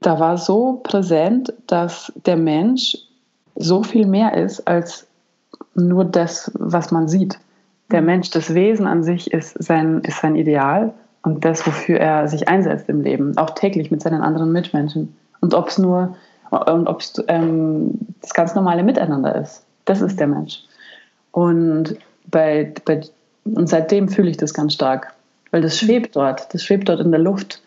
da 0.02 0.20
war 0.20 0.38
so 0.38 0.80
präsent, 0.84 1.54
dass 1.66 2.12
der 2.26 2.38
Mensch 2.38 2.98
so 3.56 3.84
viel 3.84 4.06
mehr 4.06 4.36
ist 4.36 4.68
als 4.68 5.08
nur 5.74 6.06
das, 6.06 6.52
was 6.56 6.92
man 6.92 7.08
sieht. 7.08 7.40
Der 7.92 8.02
Mensch, 8.02 8.30
das 8.30 8.54
Wesen 8.54 8.86
an 8.86 9.04
sich 9.04 9.32
ist 9.32 9.62
sein, 9.64 10.02
ist 10.02 10.22
sein 10.22 10.36
Ideal 10.36 10.94
und 11.24 11.46
das, 11.46 11.66
wofür 11.66 12.00
er 12.00 12.28
sich 12.28 12.48
einsetzt 12.48 12.90
im 12.90 13.02
Leben, 13.02 13.38
auch 13.38 13.52
täglich 13.52 13.90
mit 13.90 14.02
seinen 14.02 14.22
anderen 14.22 14.52
Mitmenschen. 14.52 15.16
Und 15.40 15.54
ob 15.54 15.70
es 15.70 15.78
nur 15.78 16.16
und 16.50 16.88
ob 16.88 17.02
es 17.02 17.14
ähm, 17.28 17.92
das 18.22 18.34
ganz 18.34 18.56
normale 18.56 18.84
Miteinander 18.84 19.36
ist. 19.36 19.67
Das 19.88 20.02
ist 20.02 20.20
der 20.20 20.28
Mensch. 20.28 20.60
Und, 21.32 21.98
bei, 22.28 22.72
bei, 22.86 23.02
und 23.44 23.68
seitdem 23.68 24.10
fühle 24.10 24.30
ich 24.30 24.38
das 24.38 24.54
ganz 24.54 24.74
stark, 24.74 25.16
weil 25.50 25.62
das 25.62 25.80
schwebt 25.80 26.16
dort, 26.16 26.54
das 26.54 26.64
schwebt 26.64 26.88
dort 26.88 27.00
in 27.00 27.12
der 27.12 27.20
Luft 27.20 27.62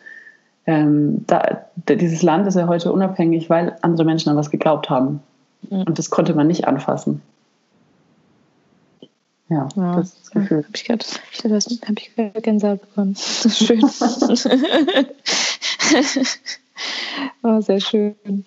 ähm, 0.66 1.24
da, 1.26 1.64
dieses 1.88 2.20
Land 2.22 2.46
ist 2.46 2.54
ja 2.54 2.68
heute 2.68 2.92
unabhängig, 2.92 3.50
weil 3.50 3.76
andere 3.83 4.04
Menschen 4.04 4.28
an 4.28 4.37
was 4.37 4.50
geglaubt 4.50 4.88
haben. 4.90 5.20
Mhm. 5.68 5.83
Und 5.83 5.98
das 5.98 6.11
konnte 6.11 6.35
man 6.35 6.46
nicht 6.46 6.66
anfassen. 6.66 7.22
Ja, 9.48 9.68
ja, 9.74 9.96
das 9.96 10.09
ist 10.09 10.20
das 10.20 10.30
Gefühl. 10.30 10.59
Habe 10.59 10.68
ich 10.74 10.85
gerade 10.85 11.04
hab 11.04 11.98
ich 11.98 12.14
grad 12.14 12.40
Gänsehaut 12.42 12.83
bekommen. 12.83 13.14
Das 13.14 13.46
ist 13.46 13.66
schön. 13.66 13.83
oh, 17.42 17.61
sehr 17.61 17.80
schön. 17.80 18.44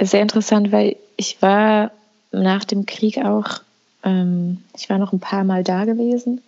Sehr 0.00 0.22
interessant, 0.22 0.70
weil 0.70 0.94
ich 1.16 1.42
war 1.42 1.90
nach 2.32 2.64
dem 2.64 2.86
Krieg 2.86 3.18
auch, 3.18 3.60
ähm, 4.02 4.62
ich 4.76 4.90
war 4.90 4.98
noch 4.98 5.12
ein 5.12 5.20
paar 5.20 5.44
Mal 5.44 5.64
da 5.64 5.84
gewesen, 5.84 6.40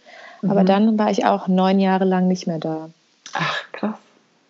mhm. 0.43 0.51
aber 0.51 0.65
dann 0.65 0.99
war 0.99 1.11
ich 1.11 1.25
auch 1.25 1.49
neun 1.49 1.79
Jahre 1.79 2.05
lang 2.05 2.29
nicht 2.29 2.47
mehr 2.47 2.59
da. 2.59 2.91
Ach, 3.33 3.63
krass. 3.73 3.97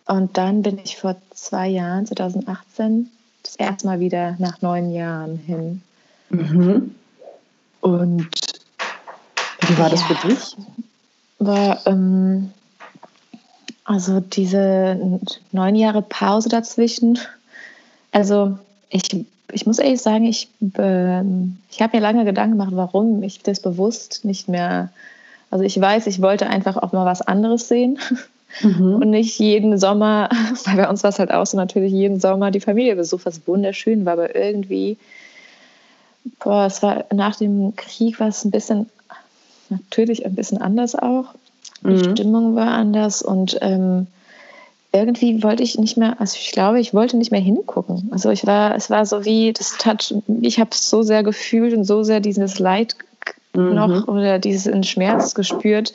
Und 0.07 0.37
dann 0.37 0.63
bin 0.63 0.79
ich 0.85 0.99
vor 0.99 1.17
zwei 1.33 1.69
Jahren, 1.69 2.07
2018, 2.07 3.11
das 3.43 3.57
erste 3.57 3.87
Mal 3.87 4.01
wieder 4.01 4.37
nach 4.39 4.61
neun 4.61 4.93
Jahren 4.93 5.37
hin. 5.39 5.83
Mhm. 6.31 6.95
Und 7.81 8.29
wie 9.61 9.79
war 9.79 9.91
das 9.91 10.03
für 10.03 10.15
dich? 10.27 10.57
War 11.39 11.87
ähm, 11.87 12.53
also 13.85 14.21
diese 14.21 15.21
neun 15.53 15.75
Jahre 15.75 16.03
Pause 16.03 16.49
dazwischen. 16.49 17.19
Also 18.13 18.59
ich, 18.89 19.27
ich 19.53 19.67
muss 19.67 19.79
ehrlich 19.79 20.01
sagen, 20.01 20.25
ich, 20.25 20.49
äh, 20.79 21.23
ich 21.71 21.83
habe 21.83 21.97
mir 21.97 22.03
lange 22.03 22.25
Gedanken 22.25 22.59
gemacht, 22.59 22.73
warum 22.75 23.23
ich 23.23 23.43
das 23.43 23.61
bewusst 23.61 24.25
nicht 24.25 24.49
mehr. 24.49 24.91
Also 25.51 25.65
ich 25.65 25.81
weiß, 25.81 26.07
ich 26.07 26.21
wollte 26.23 26.49
einfach 26.49 26.77
auch 26.77 26.93
mal 26.93 27.07
was 27.07 27.23
anderes 27.23 27.69
sehen. 27.69 27.99
Mhm. 28.61 28.95
Und 28.97 29.11
nicht 29.11 29.39
jeden 29.39 29.79
Sommer, 29.79 30.29
weil 30.65 30.77
bei 30.77 30.89
uns 30.89 31.03
war 31.03 31.11
es 31.11 31.19
halt 31.19 31.33
auch 31.33 31.47
so 31.47 31.57
natürlich 31.57 31.93
jeden 31.93 32.21
Sommer 32.21 32.51
die 32.51 32.61
Familie 32.61 32.97
besucht, 32.97 33.27
was 33.27 33.47
wunderschön 33.47 34.05
war, 34.05 34.15
aber 34.15 34.35
irgendwie, 34.35 34.97
boah, 36.43 36.67
es 36.67 36.83
war 36.83 37.05
nach 37.13 37.37
dem 37.37 37.75
Krieg 37.77 38.21
war 38.21 38.29
es 38.29 38.45
ein 38.45 38.51
bisschen, 38.51 38.89
natürlich 39.71 40.25
ein 40.25 40.35
bisschen 40.35 40.59
anders 40.61 40.95
auch. 40.95 41.35
Die 41.83 41.89
mhm. 41.89 42.13
Stimmung 42.13 42.55
war 42.55 42.69
anders 42.69 43.23
und 43.23 43.59
ähm, 43.61 44.07
irgendwie 44.95 45.43
wollte 45.43 45.65
ich 45.65 45.77
nicht 45.77 45.97
mehr, 45.97 46.21
also 46.21 46.39
ich 46.41 46.53
glaube, 46.53 46.79
ich 46.79 46.95
wollte 46.95 47.17
nicht 47.17 47.33
mehr 47.33 47.41
hingucken. 47.41 48.09
Also 48.13 48.31
ich 48.31 48.47
war, 48.47 48.77
es 48.77 48.91
war 48.91 49.05
so 49.05 49.25
wie, 49.25 49.53
das 49.53 49.77
hat, 49.85 50.15
ich 50.41 50.61
habe 50.61 50.71
es 50.73 50.89
so 50.89 51.03
sehr 51.03 51.25
gefühlt 51.25 51.75
und 51.75 51.85
so 51.85 52.05
sehr 52.05 52.21
dieses 52.21 52.61
Leid 52.61 52.95
mhm. 53.55 53.75
noch 53.75 54.07
oder 54.09 54.39
diesen 54.39 54.85
Schmerz 54.85 55.35
gespürt, 55.35 55.93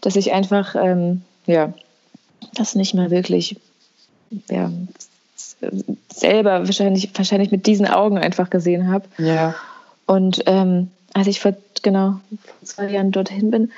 dass 0.00 0.16
ich 0.16 0.32
einfach, 0.32 0.74
ähm, 0.74 1.20
ja, 1.46 1.74
das 2.54 2.74
nicht 2.74 2.94
mehr 2.94 3.10
wirklich 3.10 3.56
ja, 4.48 4.70
selber 6.08 6.66
wahrscheinlich, 6.66 7.10
wahrscheinlich 7.14 7.50
mit 7.50 7.66
diesen 7.66 7.86
Augen 7.86 8.16
einfach 8.16 8.48
gesehen 8.48 8.90
habe. 8.90 9.04
Ja. 9.18 9.54
Und 10.06 10.42
ähm, 10.46 10.90
als 11.12 11.26
ich 11.26 11.40
vor 11.40 11.54
genau 11.82 12.20
vor 12.30 12.64
zwei 12.64 12.90
Jahren 12.90 13.12
dorthin 13.12 13.50
bin, 13.50 13.70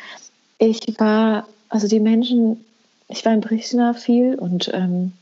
ich 0.59 0.81
war, 0.99 1.49
also 1.69 1.89
die 1.89 2.01
Menschen, 2.01 2.65
ich 3.13 3.25
war 3.25 3.33
in 3.33 3.41
Pristina 3.41 3.93
viel 3.93 4.35
und 4.35 4.71
ähm, 4.73 5.13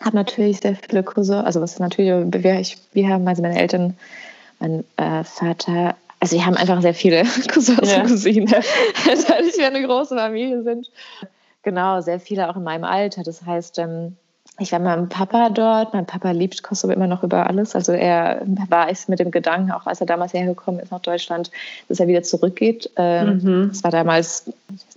habe 0.00 0.16
natürlich 0.16 0.58
sehr 0.60 0.76
viele 0.76 1.02
Kurse, 1.02 1.44
also 1.44 1.60
was 1.60 1.78
natürlich, 1.78 2.08
wir, 2.42 2.60
ich, 2.60 2.78
wir 2.92 3.08
haben, 3.08 3.26
also 3.26 3.42
meine 3.42 3.58
Eltern, 3.58 3.96
mein 4.60 4.84
äh, 4.96 5.24
Vater, 5.24 5.96
also 6.20 6.36
wir 6.36 6.46
haben 6.46 6.56
einfach 6.56 6.80
sehr 6.82 6.94
viele 6.94 7.24
Cousins 7.52 7.90
ja. 7.90 8.02
und 8.02 8.08
Cousinen, 8.08 8.46
dadurch 8.46 9.58
wir 9.58 9.66
eine 9.66 9.82
große 9.82 10.16
Familie 10.16 10.62
sind. 10.62 10.90
Genau, 11.62 12.00
sehr 12.00 12.20
viele 12.20 12.48
auch 12.48 12.56
in 12.56 12.62
meinem 12.62 12.84
Alter. 12.84 13.24
Das 13.24 13.44
heißt, 13.44 13.78
ähm, 13.80 14.16
ich 14.58 14.72
war 14.72 14.78
mit 14.78 14.88
meinem 14.88 15.08
Papa 15.08 15.50
dort. 15.50 15.92
Mein 15.92 16.06
Papa 16.06 16.30
liebt 16.30 16.62
Kosovo 16.62 16.92
immer 16.92 17.06
noch 17.06 17.22
über 17.22 17.46
alles. 17.46 17.74
Also 17.74 17.92
er 17.92 18.40
war 18.68 18.88
es 18.88 19.06
mit 19.08 19.18
dem 19.18 19.30
Gedanken, 19.30 19.70
auch 19.70 19.86
als 19.86 20.00
er 20.00 20.06
damals 20.06 20.32
hergekommen 20.32 20.80
ist 20.80 20.92
nach 20.92 21.00
Deutschland, 21.00 21.50
dass 21.88 22.00
er 22.00 22.08
wieder 22.08 22.22
zurückgeht. 22.22 22.90
Ähm, 22.96 23.40
mhm. 23.42 23.68
Das 23.68 23.84
war 23.84 23.90
damals, 23.90 24.50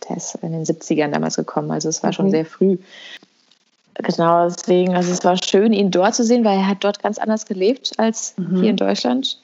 der 0.08 0.18
ist 0.18 0.36
in 0.36 0.54
den 0.54 0.64
70ern 0.64 1.12
damals 1.12 1.36
gekommen, 1.36 1.72
also 1.72 1.90
es 1.90 2.02
war 2.04 2.14
schon 2.14 2.28
mhm. 2.28 2.32
sehr 2.32 2.46
früh. 2.46 2.78
Genau, 3.96 4.48
deswegen, 4.48 4.96
also 4.96 5.12
es 5.12 5.26
war 5.26 5.36
schön, 5.44 5.74
ihn 5.74 5.92
dort 5.92 6.16
zu 6.16 6.24
sehen, 6.24 6.46
weil 6.46 6.58
er 6.58 6.68
hat 6.68 6.86
dort 6.86 7.04
ganz 7.04 7.18
anders 7.18 7.46
gelebt 7.46 7.92
als 7.98 8.34
mhm. 8.38 8.62
hier 8.62 8.70
in 8.70 8.78
Deutschland. 8.78 9.40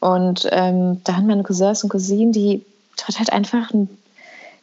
Und 0.00 0.48
ähm, 0.52 1.02
da 1.04 1.16
haben 1.16 1.26
meine 1.26 1.42
Cousins 1.42 1.82
und 1.84 1.90
Cousinen, 1.90 2.32
die 2.32 2.64
dort 2.96 3.18
halt 3.18 3.30
einfach 3.30 3.70
ein 3.74 3.90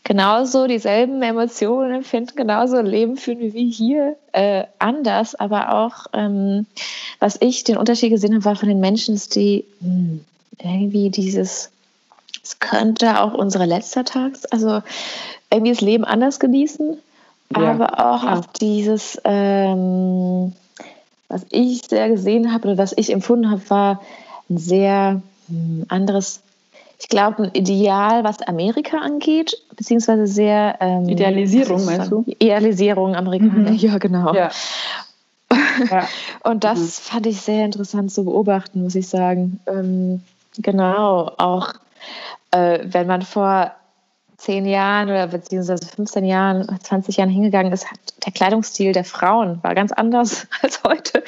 genauso 0.08 0.68
dieselben 0.68 1.22
Emotionen 1.22 1.96
empfinden, 1.96 2.38
genauso 2.38 2.80
Leben 2.80 3.18
fühlen 3.18 3.54
wie 3.54 3.70
hier, 3.70 4.16
äh, 4.32 4.64
anders. 4.80 5.36
Aber 5.36 5.74
auch, 5.74 6.06
ähm, 6.14 6.66
was 7.20 7.36
ich 7.42 7.66
den 7.66 7.76
Unterschied 7.76 8.12
gesehen 8.12 8.34
habe, 8.34 8.46
war 8.46 8.56
von 8.56 8.70
den 8.70 8.80
Menschen, 8.80 9.16
ist 9.16 9.36
die 9.36 9.66
mh, 9.82 9.90
hm, 9.90 10.26
irgendwie 10.64 11.10
dieses, 11.10 11.72
es 12.42 12.60
könnte 12.60 13.20
auch 13.20 13.34
unsere 13.34 13.66
letzter 13.66 14.06
Tag, 14.06 14.32
also 14.50 14.82
irgendwie 15.52 15.74
das 15.74 15.82
Leben 15.82 16.06
anders 16.06 16.40
genießen, 16.40 16.98
ja. 17.58 17.72
aber 17.72 18.00
auch 18.00 18.24
ja. 18.24 18.40
auf 18.40 18.48
dieses, 18.62 19.20
ähm, 19.26 20.54
was 21.28 21.46
ich 21.50 21.82
sehr 21.82 22.08
gesehen 22.08 22.54
habe 22.54 22.70
oder 22.70 22.78
was 22.78 22.94
ich 22.96 23.12
empfunden 23.12 23.52
habe, 23.52 23.70
war 23.70 24.02
ein 24.50 24.58
sehr 24.58 25.22
mh, 25.50 25.50
hm, 25.50 25.86
anderes 25.90 26.40
ich 27.00 27.10
glaube, 27.10 27.44
ein 27.44 27.52
Ideal, 27.54 28.24
was 28.24 28.42
Amerika 28.42 28.98
angeht, 28.98 29.56
beziehungsweise 29.76 30.26
sehr. 30.26 30.78
Ähm, 30.80 31.08
Idealisierung, 31.08 31.86
meinst 31.86 32.12
du? 32.12 32.24
Idealisierung 32.26 33.16
Amerikaner, 33.16 33.72
mhm. 33.72 33.76
ja, 33.78 33.98
genau. 33.98 34.34
Ja. 34.34 34.50
ja. 35.90 36.08
Und 36.44 36.64
das 36.64 36.80
mhm. 36.80 36.88
fand 36.88 37.26
ich 37.28 37.42
sehr 37.42 37.66
interessant 37.66 38.12
zu 38.12 38.26
beobachten, 38.26 38.84
muss 38.84 38.96
ich 38.96 39.08
sagen. 39.08 39.60
Ähm, 39.68 40.22
genau, 40.58 41.32
auch 41.38 41.74
äh, 42.52 42.80
wenn 42.84 43.06
man 43.06 43.22
vor 43.22 43.72
zehn 44.38 44.66
Jahren 44.66 45.10
oder 45.10 45.28
beziehungsweise 45.28 45.86
15 45.86 46.24
Jahren, 46.26 46.68
20 46.82 47.18
Jahren 47.18 47.30
hingegangen 47.30 47.74
ist, 47.74 47.90
hat 47.90 48.00
der 48.26 48.32
Kleidungsstil 48.32 48.92
der 48.92 49.04
Frauen 49.04 49.60
war 49.64 49.76
ganz 49.76 49.92
anders 49.92 50.48
als 50.62 50.84
heute. 50.84 51.24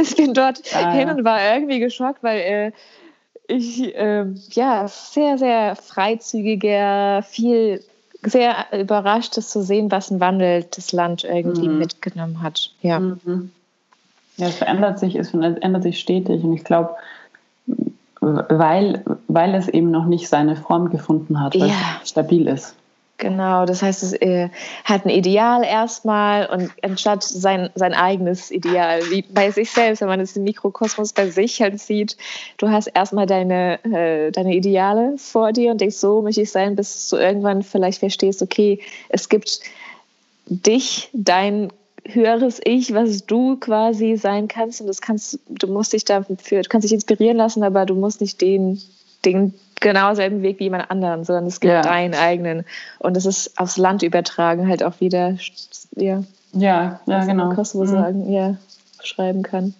Ich 0.00 0.16
bin 0.16 0.34
dort 0.34 0.60
ah, 0.74 0.92
hin 0.92 1.08
und 1.08 1.24
war 1.24 1.40
irgendwie 1.42 1.78
geschockt, 1.78 2.22
weil 2.22 2.40
äh, 2.40 2.72
ich, 3.46 3.92
ähm, 3.94 4.40
ja, 4.50 4.88
sehr, 4.88 5.38
sehr 5.38 5.76
freizügiger, 5.76 7.22
viel, 7.22 7.82
sehr 8.22 8.66
überrascht, 8.72 9.36
das 9.36 9.50
zu 9.50 9.62
sehen, 9.62 9.90
was 9.90 10.10
ein 10.10 10.20
Wandel 10.20 10.64
das 10.74 10.92
Land 10.92 11.24
irgendwie 11.24 11.68
mhm. 11.68 11.78
mitgenommen 11.78 12.42
hat. 12.42 12.70
Ja. 12.82 13.00
Mhm. 13.00 13.50
Ja, 14.36 14.48
es 14.48 14.56
verändert 14.56 14.98
sich, 14.98 15.14
es 15.14 15.32
ändert 15.32 15.82
sich 15.84 16.00
stetig 16.00 16.42
und 16.42 16.54
ich 16.54 16.64
glaube, 16.64 16.90
weil, 18.20 19.04
weil 19.28 19.54
es 19.54 19.68
eben 19.68 19.90
noch 19.90 20.06
nicht 20.06 20.28
seine 20.28 20.56
Form 20.56 20.90
gefunden 20.90 21.40
hat, 21.40 21.54
weil 21.54 21.68
ja. 21.68 22.00
es 22.02 22.08
stabil 22.08 22.48
ist. 22.48 22.74
Genau, 23.16 23.64
das 23.64 23.80
heißt, 23.80 24.02
es 24.02 24.12
äh, 24.14 24.48
hat 24.82 25.04
ein 25.04 25.10
Ideal 25.10 25.62
erstmal 25.64 26.46
und 26.46 26.72
anstatt 26.82 27.22
sein, 27.22 27.70
sein 27.76 27.94
eigenes 27.94 28.50
Ideal, 28.50 29.02
wie 29.08 29.22
bei 29.22 29.52
sich 29.52 29.70
selbst, 29.70 30.00
wenn 30.00 30.08
man 30.08 30.18
das 30.18 30.36
im 30.36 30.42
Mikrokosmos 30.42 31.12
bei 31.12 31.28
sich 31.30 31.62
halt 31.62 31.78
sieht, 31.80 32.16
du 32.58 32.70
hast 32.70 32.88
erstmal 32.88 33.26
deine, 33.26 33.78
äh, 33.84 34.32
deine 34.32 34.56
Ideale 34.56 35.14
vor 35.16 35.52
dir 35.52 35.70
und 35.70 35.80
denkst, 35.80 35.96
so 35.96 36.22
möchte 36.22 36.42
ich 36.42 36.50
sein, 36.50 36.74
bis 36.74 37.08
du 37.08 37.16
irgendwann 37.16 37.62
vielleicht 37.62 38.00
verstehst, 38.00 38.42
okay, 38.42 38.80
es 39.08 39.28
gibt 39.28 39.60
dich, 40.46 41.08
dein 41.12 41.72
höheres 42.04 42.60
Ich, 42.64 42.94
was 42.94 43.26
du 43.26 43.56
quasi 43.56 44.16
sein 44.16 44.48
kannst 44.48 44.80
und 44.80 44.88
das 44.88 45.00
kannst, 45.00 45.38
du 45.48 45.68
musst 45.68 45.92
dich 45.92 46.04
dafür, 46.04 46.62
du 46.62 46.68
kannst 46.68 46.84
dich 46.84 46.92
inspirieren 46.92 47.36
lassen, 47.36 47.62
aber 47.62 47.86
du 47.86 47.94
musst 47.94 48.20
nicht 48.20 48.40
den, 48.40 48.82
den 49.24 49.54
genau 49.84 50.14
selben 50.14 50.42
Weg 50.42 50.58
wie 50.58 50.64
jemand 50.64 50.90
anderen, 50.90 51.24
sondern 51.24 51.46
es 51.46 51.60
gibt 51.60 51.72
ja. 51.72 51.82
deinen 51.82 52.14
eigenen. 52.14 52.64
Und 52.98 53.16
das 53.16 53.26
ist 53.26 53.60
aufs 53.60 53.76
Land 53.76 54.02
übertragen 54.02 54.66
halt 54.66 54.82
auch 54.82 55.00
wieder, 55.00 55.36
ja. 55.94 56.24
Ja, 56.52 57.00
ja, 57.06 57.24
genau. 57.24 57.54
Kosovo 57.54 57.84
mhm. 57.84 57.88
sagen, 57.88 58.32
ja, 58.32 58.56
schreiben 59.02 59.42
kann. 59.42 59.74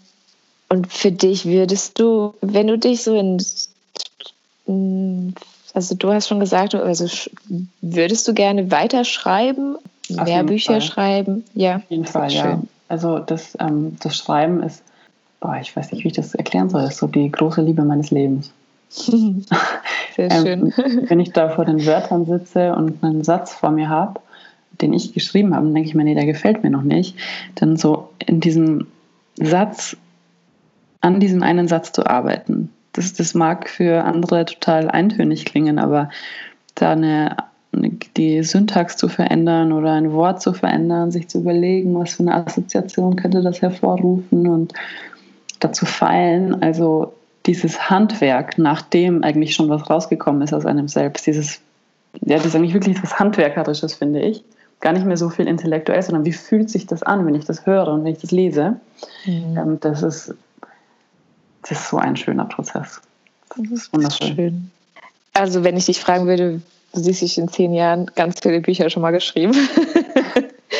Und 0.68 0.92
für 0.92 1.10
dich 1.10 1.46
würdest 1.46 1.98
du, 1.98 2.34
wenn 2.40 2.66
du 2.66 2.78
dich 2.78 3.02
so 3.02 3.16
in, 3.16 3.38
also 5.72 5.94
du 5.94 6.12
hast 6.12 6.28
schon 6.28 6.40
gesagt, 6.40 6.74
also 6.74 7.06
würdest 7.80 8.28
du 8.28 8.34
gerne 8.34 8.70
weiterschreiben, 8.70 9.76
mehr 10.08 10.44
Bücher 10.44 10.74
Fall. 10.74 10.82
schreiben? 10.82 11.44
Ja. 11.54 11.76
Auf 11.76 11.82
jeden 11.88 12.06
Fall, 12.06 12.30
ja. 12.30 12.60
Also 12.88 13.18
das, 13.18 13.56
ähm, 13.60 13.96
das 14.00 14.16
Schreiben 14.16 14.62
ist, 14.62 14.82
boah, 15.40 15.56
ich 15.60 15.74
weiß 15.74 15.92
nicht, 15.92 16.04
wie 16.04 16.08
ich 16.08 16.14
das 16.14 16.34
erklären 16.34 16.68
soll, 16.68 16.82
ist 16.82 16.98
so 16.98 17.06
die 17.06 17.30
große 17.30 17.62
Liebe 17.62 17.84
meines 17.84 18.10
Lebens. 18.10 18.50
Sehr 20.16 20.30
schön. 20.30 20.72
Ähm, 20.76 21.04
wenn 21.08 21.20
ich 21.20 21.32
da 21.32 21.50
vor 21.50 21.64
den 21.64 21.84
Wörtern 21.84 22.26
sitze 22.26 22.74
und 22.74 23.02
einen 23.02 23.24
Satz 23.24 23.52
vor 23.52 23.70
mir 23.70 23.88
habe, 23.88 24.20
den 24.80 24.92
ich 24.92 25.12
geschrieben 25.12 25.54
habe, 25.54 25.66
dann 25.66 25.74
denke 25.74 25.88
ich 25.88 25.94
mir, 25.94 26.04
nee, 26.04 26.14
der 26.14 26.26
gefällt 26.26 26.62
mir 26.62 26.70
noch 26.70 26.82
nicht. 26.82 27.16
Dann 27.56 27.76
so 27.76 28.10
in 28.18 28.40
diesem 28.40 28.86
Satz, 29.36 29.96
an 31.00 31.20
diesem 31.20 31.42
einen 31.42 31.68
Satz 31.68 31.92
zu 31.92 32.06
arbeiten. 32.06 32.70
Das, 32.92 33.12
das 33.12 33.34
mag 33.34 33.68
für 33.68 34.04
andere 34.04 34.44
total 34.44 34.88
eintönig 34.88 35.44
klingen, 35.44 35.78
aber 35.78 36.10
da 36.76 36.92
eine, 36.92 37.36
die 38.16 38.42
Syntax 38.44 38.96
zu 38.96 39.08
verändern 39.08 39.72
oder 39.72 39.92
ein 39.92 40.12
Wort 40.12 40.40
zu 40.40 40.52
verändern, 40.52 41.10
sich 41.10 41.28
zu 41.28 41.38
überlegen, 41.38 41.98
was 41.98 42.14
für 42.14 42.22
eine 42.22 42.34
Assoziation 42.34 43.16
könnte 43.16 43.42
das 43.42 43.60
hervorrufen 43.62 44.46
und 44.46 44.72
dazu 45.58 45.84
feilen. 45.86 46.62
Also 46.62 47.12
dieses 47.46 47.90
Handwerk, 47.90 48.58
nachdem 48.58 49.22
eigentlich 49.22 49.54
schon 49.54 49.68
was 49.68 49.88
rausgekommen 49.88 50.42
ist 50.42 50.54
aus 50.54 50.66
einem 50.66 50.88
selbst, 50.88 51.26
dieses, 51.26 51.60
ja, 52.22 52.36
das 52.36 52.46
ist 52.46 52.56
eigentlich 52.56 52.74
wirklich 52.74 53.02
was 53.02 53.18
Handwerkerisches, 53.18 53.94
finde 53.94 54.20
ich. 54.20 54.42
Gar 54.80 54.92
nicht 54.92 55.06
mehr 55.06 55.16
so 55.16 55.30
viel 55.30 55.46
intellektuell, 55.46 56.02
sondern 56.02 56.24
wie 56.24 56.32
fühlt 56.32 56.70
sich 56.70 56.86
das 56.86 57.02
an, 57.02 57.26
wenn 57.26 57.34
ich 57.34 57.44
das 57.44 57.66
höre 57.66 57.88
und 57.88 58.04
wenn 58.04 58.12
ich 58.12 58.20
das 58.20 58.30
lese. 58.30 58.80
Mhm. 59.24 59.56
Ähm, 59.56 59.78
das, 59.80 60.02
ist, 60.02 60.34
das 61.62 61.70
ist 61.72 61.88
so 61.88 61.98
ein 61.98 62.16
schöner 62.16 62.44
Prozess. 62.46 63.00
Das 63.56 63.70
ist 63.70 63.92
wunderschön. 63.92 64.34
Schön. 64.34 64.70
Also, 65.32 65.64
wenn 65.64 65.76
ich 65.76 65.86
dich 65.86 66.00
fragen 66.00 66.26
würde, 66.26 66.60
du 66.92 67.00
siehst 67.00 67.22
dich 67.22 67.38
in 67.38 67.48
zehn 67.48 67.72
Jahren 67.72 68.06
ganz 68.14 68.40
viele 68.40 68.60
Bücher 68.60 68.88
schon 68.90 69.02
mal 69.02 69.10
geschrieben. 69.10 69.54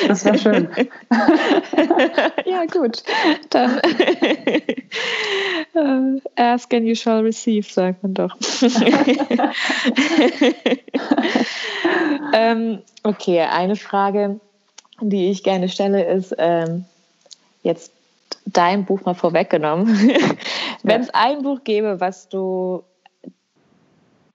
Das 0.09 0.25
wäre 0.25 0.39
schön. 0.39 0.69
ja, 2.45 2.65
gut. 2.67 3.03
Dann 3.51 3.81
uh, 5.75 6.21
ask 6.37 6.73
and 6.75 6.87
you 6.87 6.95
shall 6.95 7.23
receive, 7.23 7.71
sagt 7.71 8.03
man 8.03 8.15
doch. 8.15 8.37
ähm, 12.33 12.83
okay, 13.03 13.41
eine 13.41 13.77
Frage, 13.77 14.41
die 15.01 15.31
ich 15.31 15.43
gerne 15.43 15.69
stelle, 15.69 16.05
ist 16.05 16.35
ähm, 16.39 16.85
jetzt 17.63 17.93
dein 18.47 18.85
Buch 18.85 19.05
mal 19.05 19.15
vorweggenommen. 19.15 20.11
Wenn 20.83 21.01
es 21.01 21.11
ein 21.11 21.43
Buch 21.43 21.65
gäbe, 21.65 22.01
was 22.01 22.29
du 22.29 22.85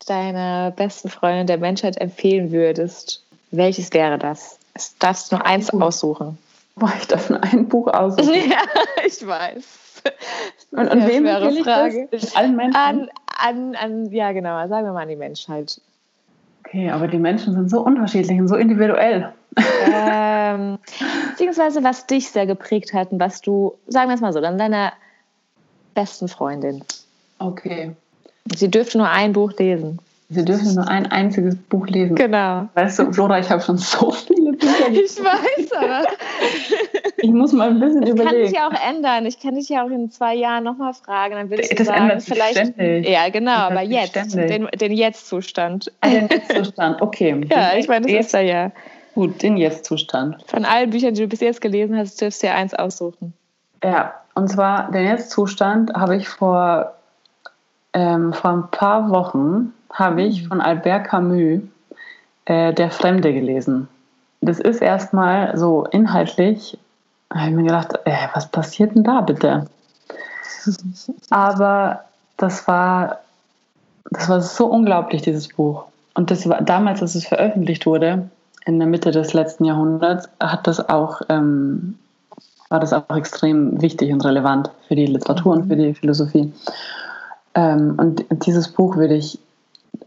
deiner 0.08 0.72
besten 0.72 1.10
Freundin 1.10 1.48
der 1.48 1.58
Menschheit 1.58 1.98
empfehlen 1.98 2.52
würdest, 2.52 3.24
welches 3.52 3.94
wäre 3.94 4.18
das? 4.18 4.59
Darfst 5.00 5.32
nur 5.32 5.46
eins 5.46 5.70
aussuchen. 5.72 6.38
Boah, 6.76 6.94
ich 7.00 7.08
darf 7.08 7.30
nur 7.30 7.44
ein 7.44 7.68
Buch 7.68 7.88
aussuchen. 7.88 8.34
Ja, 8.50 8.64
ich 9.06 9.26
weiß. 9.26 9.64
Und, 10.72 10.88
und 10.92 11.08
wem 11.08 11.26
will 11.26 11.58
ich 11.58 11.64
Frage. 11.64 12.08
das? 12.12 12.36
Allen 12.36 12.56
Menschen? 12.56 12.76
An, 12.76 13.10
an, 13.38 13.76
an, 13.76 14.12
ja, 14.12 14.32
genau. 14.32 14.68
Sagen 14.68 14.86
wir 14.86 14.94
mal 14.94 15.04
an 15.04 15.10
die 15.10 15.16
Menschheit. 15.16 15.82
Okay, 16.66 16.90
aber 16.90 17.08
die 17.08 17.18
Menschen 17.18 17.54
sind 17.54 17.70
so 17.70 17.82
unterschiedlich 17.82 18.40
und 18.40 18.48
so 18.48 18.56
individuell. 18.56 19.34
Ähm, 19.92 20.78
beziehungsweise 21.32 21.84
was 21.84 22.06
dich 22.06 22.30
sehr 22.30 22.46
geprägt 22.46 22.94
hat 22.94 23.12
und 23.12 23.20
was 23.20 23.42
du, 23.42 23.74
sagen 23.88 24.10
wir 24.10 24.16
es 24.16 24.22
mal 24.22 24.34
so, 24.34 24.40
dann 24.40 24.58
deiner 24.58 24.94
besten 25.96 26.28
Freundin. 26.28 26.84
Okay. 27.40 27.96
Sie 28.56 28.70
dürfte 28.70 29.00
nur 29.00 29.10
ein 29.10 29.34
Buch 29.34 29.52
lesen. 29.58 30.00
Sie 30.30 30.46
dürfen 30.46 30.76
nur 30.76 30.88
ein 30.88 31.08
einziges 31.08 31.56
Buch 31.56 31.88
lesen. 31.88 32.16
Genau. 32.16 32.70
Weißt 32.76 33.00
du, 33.00 33.12
Flora, 33.12 33.40
ich 33.40 33.50
habe 33.50 33.62
schon 33.62 33.78
so 33.78 34.12
viele 34.12 34.39
Gelesen. 34.88 35.26
Ich 35.26 35.26
weiß, 35.26 35.72
aber. 35.74 36.08
ich 37.18 37.32
muss 37.32 37.52
mal 37.54 37.70
ein 37.70 37.80
bisschen 37.80 38.02
das 38.02 38.10
überlegen. 38.12 38.36
kann 38.36 38.46
sich 38.46 38.56
ja 38.56 38.68
auch 38.68 38.90
ändern. 38.90 39.26
Ich 39.26 39.40
kann 39.40 39.56
dich 39.56 39.70
ja 39.70 39.84
auch 39.84 39.90
in 39.90 40.12
zwei 40.12 40.36
Jahren 40.36 40.64
nochmal 40.64 40.94
fragen. 40.94 41.36
Dann 41.36 41.50
würdest 41.50 41.72
du 41.72 41.76
das 41.76 41.88
sagen, 41.88 42.02
ändert 42.02 42.22
sich 42.22 42.34
vielleicht. 42.34 42.74
Ständig. 42.74 43.10
Ja, 43.10 43.30
genau, 43.30 43.52
aber 43.52 43.82
jetzt. 43.82 44.16
Den, 44.16 44.68
den 44.74 44.92
Jetzt-Zustand. 44.92 45.92
Ah, 46.02 46.10
den 46.10 46.28
Jetzt-Zustand, 46.28 47.02
okay. 47.02 47.42
ja, 47.50 47.72
ich 47.78 47.88
meine, 47.88 48.06
das 48.06 48.26
ist 48.26 48.34
ja 48.34 48.42
ja. 48.42 48.72
Gut, 49.16 49.42
den 49.42 49.58
Jetzt-Zustand. 49.58 50.38
Von 50.48 50.66
allen 50.66 50.90
Büchern, 50.90 51.14
die 51.14 51.22
du 51.22 51.28
bis 51.28 51.42
jetzt 51.42 51.62
gelesen 51.62 51.98
hast, 51.98 52.22
dürfst 52.22 52.42
du 52.44 52.48
ja 52.48 52.56
eins 52.56 52.74
aussuchen. 52.74 53.34
Ja, 53.84 54.14
und 54.36 54.48
zwar 54.50 54.92
den 54.92 55.06
Jetzt-Zustand 55.06 55.94
habe 55.94 56.16
ich 56.16 56.28
vor, 56.28 56.94
ähm, 57.94 58.34
vor 58.34 58.52
ein 58.52 58.72
paar 58.72 59.10
Wochen 59.10 59.74
habe 59.92 60.22
ich 60.22 60.48
von 60.48 60.62
Albert 60.62 61.08
Camus 61.08 61.62
äh, 62.46 62.74
Der 62.74 62.92
Fremde 62.92 63.34
gelesen. 63.34 63.88
Das 64.42 64.60
ist 64.60 64.82
erstmal 64.82 65.58
so 65.58 65.86
inhaltlich, 65.92 66.78
habe 67.32 67.50
ich 67.50 67.56
mir 67.56 67.64
gedacht, 67.64 67.94
äh, 68.06 68.16
was 68.34 68.48
passiert 68.48 68.96
denn 68.96 69.04
da 69.04 69.22
bitte? 69.22 69.66
Aber 71.30 72.04
das 72.38 72.68
war, 72.68 73.20
das 74.10 74.30
war 74.30 74.42
so 74.42 74.68
unglaublich, 74.68 75.22
dieses 75.22 75.48
Buch. 75.50 75.86
Und 76.14 76.32
das 76.32 76.48
war, 76.48 76.62
damals, 76.62 77.02
als 77.02 77.16
es 77.16 77.28
veröffentlicht 77.28 77.86
wurde, 77.86 78.30
in 78.66 78.80
der 78.80 78.88
Mitte 78.88 79.12
des 79.12 79.34
letzten 79.34 79.66
Jahrhunderts, 79.66 80.30
hat 80.40 80.68
das 80.68 80.90
auch, 80.90 81.22
ähm, 81.30 81.98
war 82.70 82.80
das 82.80 82.94
auch 82.94 83.16
extrem 83.16 83.82
wichtig 83.82 84.12
und 84.12 84.24
relevant 84.26 84.70
für 84.88 84.96
die 84.96 85.06
Literatur 85.06 85.54
und 85.54 85.68
für 85.68 85.76
die 85.76 85.94
Philosophie. 85.94 86.54
Ähm, 87.56 87.96
und 87.98 88.26
dieses 88.46 88.70
Buch 88.70 88.96
würde 88.96 89.16
ich 89.16 89.40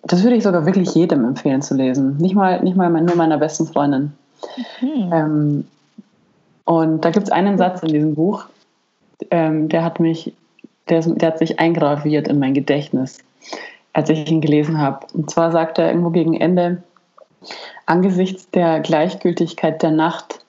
das 0.05 0.23
würde 0.23 0.37
ich 0.37 0.45
sogar 0.45 0.67
wirklich 0.67 0.95
jedem 0.95 1.25
empfehlen 1.25 1.63
zu 1.63 1.75
lesen. 1.75 2.17
Nicht 2.19 2.35
mal, 2.35 2.63
nicht 2.63 2.77
mal 2.77 2.91
nur 2.91 3.17
meiner 3.17 3.39
besten 3.39 3.67
Freundin. 3.67 4.13
Mhm. 4.81 5.11
Ähm, 5.13 5.65
und 6.65 7.05
da 7.05 7.11
gibt 7.11 7.27
es 7.27 7.33
einen 7.33 7.59
Satz 7.59 7.83
in 7.83 7.89
diesem 7.89 8.15
Buch, 8.15 8.47
ähm, 9.31 9.69
der 9.69 9.85
hat 9.85 10.01
mich, 10.01 10.33
der, 10.89 11.01
der 11.01 11.29
hat 11.29 11.39
sich 11.39 11.59
eingraviert 11.59 12.29
in 12.29 12.39
mein 12.39 12.55
Gedächtnis, 12.55 13.19
als 13.93 14.11
ich 14.11 14.31
ihn 14.31 14.41
gelesen 14.41 14.79
habe. 14.79 15.07
Und 15.13 15.31
zwar 15.31 15.53
sagt 15.53 15.79
er 15.79 15.89
irgendwo 15.89 16.11
gegen 16.11 16.35
Ende, 16.35 16.83
angesichts 17.87 18.51
der 18.51 18.81
Gleichgültigkeit 18.81 19.83
der 19.83 19.91
Nacht 19.91 20.41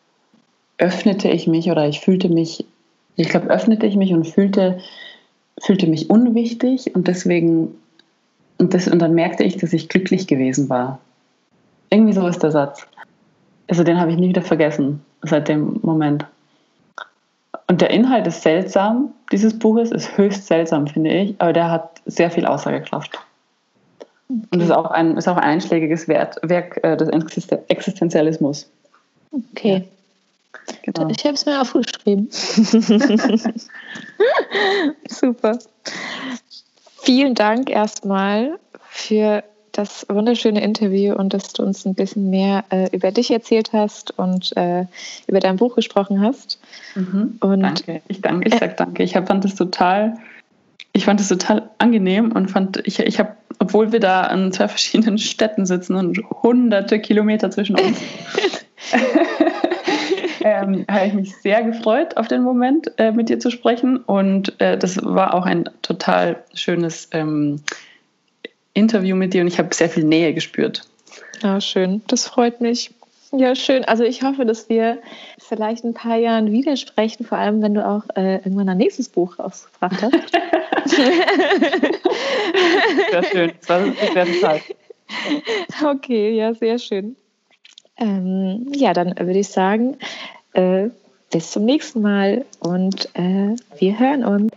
öffnete 0.78 1.30
ich 1.30 1.48
mich 1.48 1.70
oder 1.70 1.88
ich 1.88 2.00
fühlte 2.00 2.30
mich, 2.30 2.66
ich 3.16 3.30
glaube, 3.30 3.48
öffnete 3.48 3.86
ich 3.86 3.96
mich 3.96 4.14
und 4.14 4.28
fühlte, 4.28 4.80
fühlte 5.62 5.88
mich 5.88 6.10
unwichtig 6.10 6.96
und 6.96 7.08
deswegen 7.08 7.76
und, 8.58 8.74
das, 8.74 8.88
und 8.88 9.00
dann 9.00 9.14
merkte 9.14 9.44
ich, 9.44 9.58
dass 9.58 9.74
ich 9.74 9.90
glücklich 9.90 10.28
gewesen 10.28 10.70
war. 10.70 11.00
Irgendwie 11.90 12.14
so 12.14 12.28
ist 12.28 12.44
der 12.44 12.52
Satz. 12.52 12.88
Also 13.68 13.84
den 13.84 14.00
habe 14.00 14.12
ich 14.12 14.18
nie 14.18 14.30
wieder 14.30 14.42
vergessen, 14.42 15.04
seit 15.22 15.48
dem 15.48 15.80
Moment. 15.82 16.26
Und 17.68 17.82
der 17.82 17.90
Inhalt 17.92 18.28
ist 18.28 18.42
seltsam, 18.42 19.14
dieses 19.32 19.58
Buches 19.58 19.92
ist 19.92 20.18
höchst 20.18 20.48
seltsam, 20.48 20.88
finde 20.88 21.12
ich, 21.12 21.36
aber 21.40 21.54
der 21.54 21.72
hat 21.72 22.02
sehr 22.06 22.30
viel 22.30 22.46
Aussagekraft. 22.46 23.18
Und 24.28 24.62
ist 24.62 24.72
auch 24.72 24.92
ein, 24.92 25.18
ist 25.18 25.28
auch 25.28 25.38
ein 25.38 25.44
einschlägiges 25.44 26.08
Werk 26.08 26.80
äh, 26.84 26.98
des 26.98 27.10
Existenzialismus. 27.68 28.70
Okay. 29.52 29.88
Genau. 30.84 31.10
Ich 31.10 31.24
habe 31.26 31.34
es 31.34 31.46
mir 31.46 31.62
aufgeschrieben. 31.62 32.30
Super. 35.08 35.60
Vielen 37.02 37.36
Dank 37.36 37.70
erstmal 37.70 38.60
für 38.90 39.44
das 39.74 40.06
wunderschöne 40.08 40.64
Interview 40.64 41.16
und 41.16 41.34
dass 41.34 41.52
du 41.52 41.64
uns 41.64 41.86
ein 41.86 41.96
bisschen 41.96 42.30
mehr 42.30 42.64
äh, 42.70 42.96
über 42.96 43.12
dich 43.12 43.32
erzählt 43.32 43.74
hast 43.74 44.18
und 44.18 44.56
äh, 44.56 44.86
über 45.28 45.40
dein 45.40 45.58
Buch 45.58 45.76
gesprochen 45.76 46.22
hast. 46.22 46.60
Mhm. 46.96 47.38
Und, 47.42 47.62
danke. 47.62 48.02
Ich 48.08 48.22
danke, 48.22 48.48
ich 48.48 48.56
sag 48.56 48.78
danke. 48.78 49.04
Ich 49.04 49.14
fand 49.14 49.44
es 49.44 49.56
total, 49.56 50.16
ich 50.94 51.06
fand 51.06 51.20
es 51.20 51.28
total 51.28 51.72
angenehm 51.80 52.32
und 52.32 52.52
fand, 52.52 52.86
ich, 52.86 53.00
ich 53.00 53.20
habe, 53.20 53.36
obwohl 53.60 53.92
wir 53.92 54.00
da 54.00 54.22
an 54.22 54.52
zwei 54.54 54.68
verschiedenen 54.68 55.18
Städten 55.20 55.66
sitzen 55.66 55.96
und 55.96 56.20
hunderte 56.44 57.00
Kilometer 57.00 57.50
zwischen 57.50 57.76
uns, 57.76 57.98
ähm, 60.42 60.86
habe 60.88 61.08
ich 61.08 61.14
mich 61.14 61.36
sehr 61.38 61.64
gefreut 61.64 62.16
auf 62.18 62.28
den 62.28 62.44
Moment, 62.44 62.92
äh, 63.00 63.12
mit 63.12 63.30
dir 63.30 63.40
zu 63.40 63.50
sprechen. 63.50 63.98
Und 63.98 64.60
äh, 64.62 64.78
das 64.78 65.04
war 65.04 65.34
auch 65.34 65.48
ein 65.48 65.68
total 65.82 66.44
schönes 66.54 67.10
ähm, 67.12 67.60
Interview 68.74 69.16
mit 69.16 69.34
dir 69.34 69.42
und 69.42 69.48
ich 69.48 69.60
habe 69.60 69.74
sehr 69.74 69.90
viel 69.90 70.04
Nähe 70.04 70.34
gespürt. 70.34 70.84
Ja, 71.42 71.60
schön. 71.62 72.02
Das 72.08 72.28
freut 72.28 72.62
mich. 72.62 72.92
Ja, 73.36 73.56
schön. 73.56 73.84
Also 73.86 74.04
ich 74.04 74.22
hoffe, 74.22 74.46
dass 74.46 74.70
wir 74.70 75.00
vielleicht 75.40 75.84
in 75.84 75.90
ein 75.90 75.96
paar 75.96 76.18
Jahren 76.18 76.52
widersprechen, 76.52 77.26
vor 77.26 77.40
allem 77.40 77.64
wenn 77.64 77.74
du 77.74 77.86
auch 77.86 78.04
äh, 78.16 78.36
irgendwann 78.36 78.70
ein 78.70 78.78
nächstes 78.78 79.10
Buch 79.10 79.40
rausgebracht 79.40 80.04
hast. 80.04 80.14
sehr 83.12 83.24
schön. 83.24 83.52
Das 83.60 83.70
war 83.70 83.78
eine 84.22 84.40
Zeit. 84.40 84.62
Okay, 85.84 86.36
ja, 86.36 86.54
sehr 86.54 86.78
schön. 86.78 87.16
Ähm, 87.98 88.72
ja, 88.74 88.94
dann 88.94 89.18
würde 89.18 89.40
ich 89.40 89.50
sagen, 89.50 89.98
äh, 90.54 90.90
bis 91.32 91.52
zum 91.52 91.66
nächsten 91.66 92.02
Mal 92.02 92.46
und 92.60 93.10
äh, 93.16 93.56
wir 93.78 94.00
hören 94.00 94.24
uns. 94.24 94.52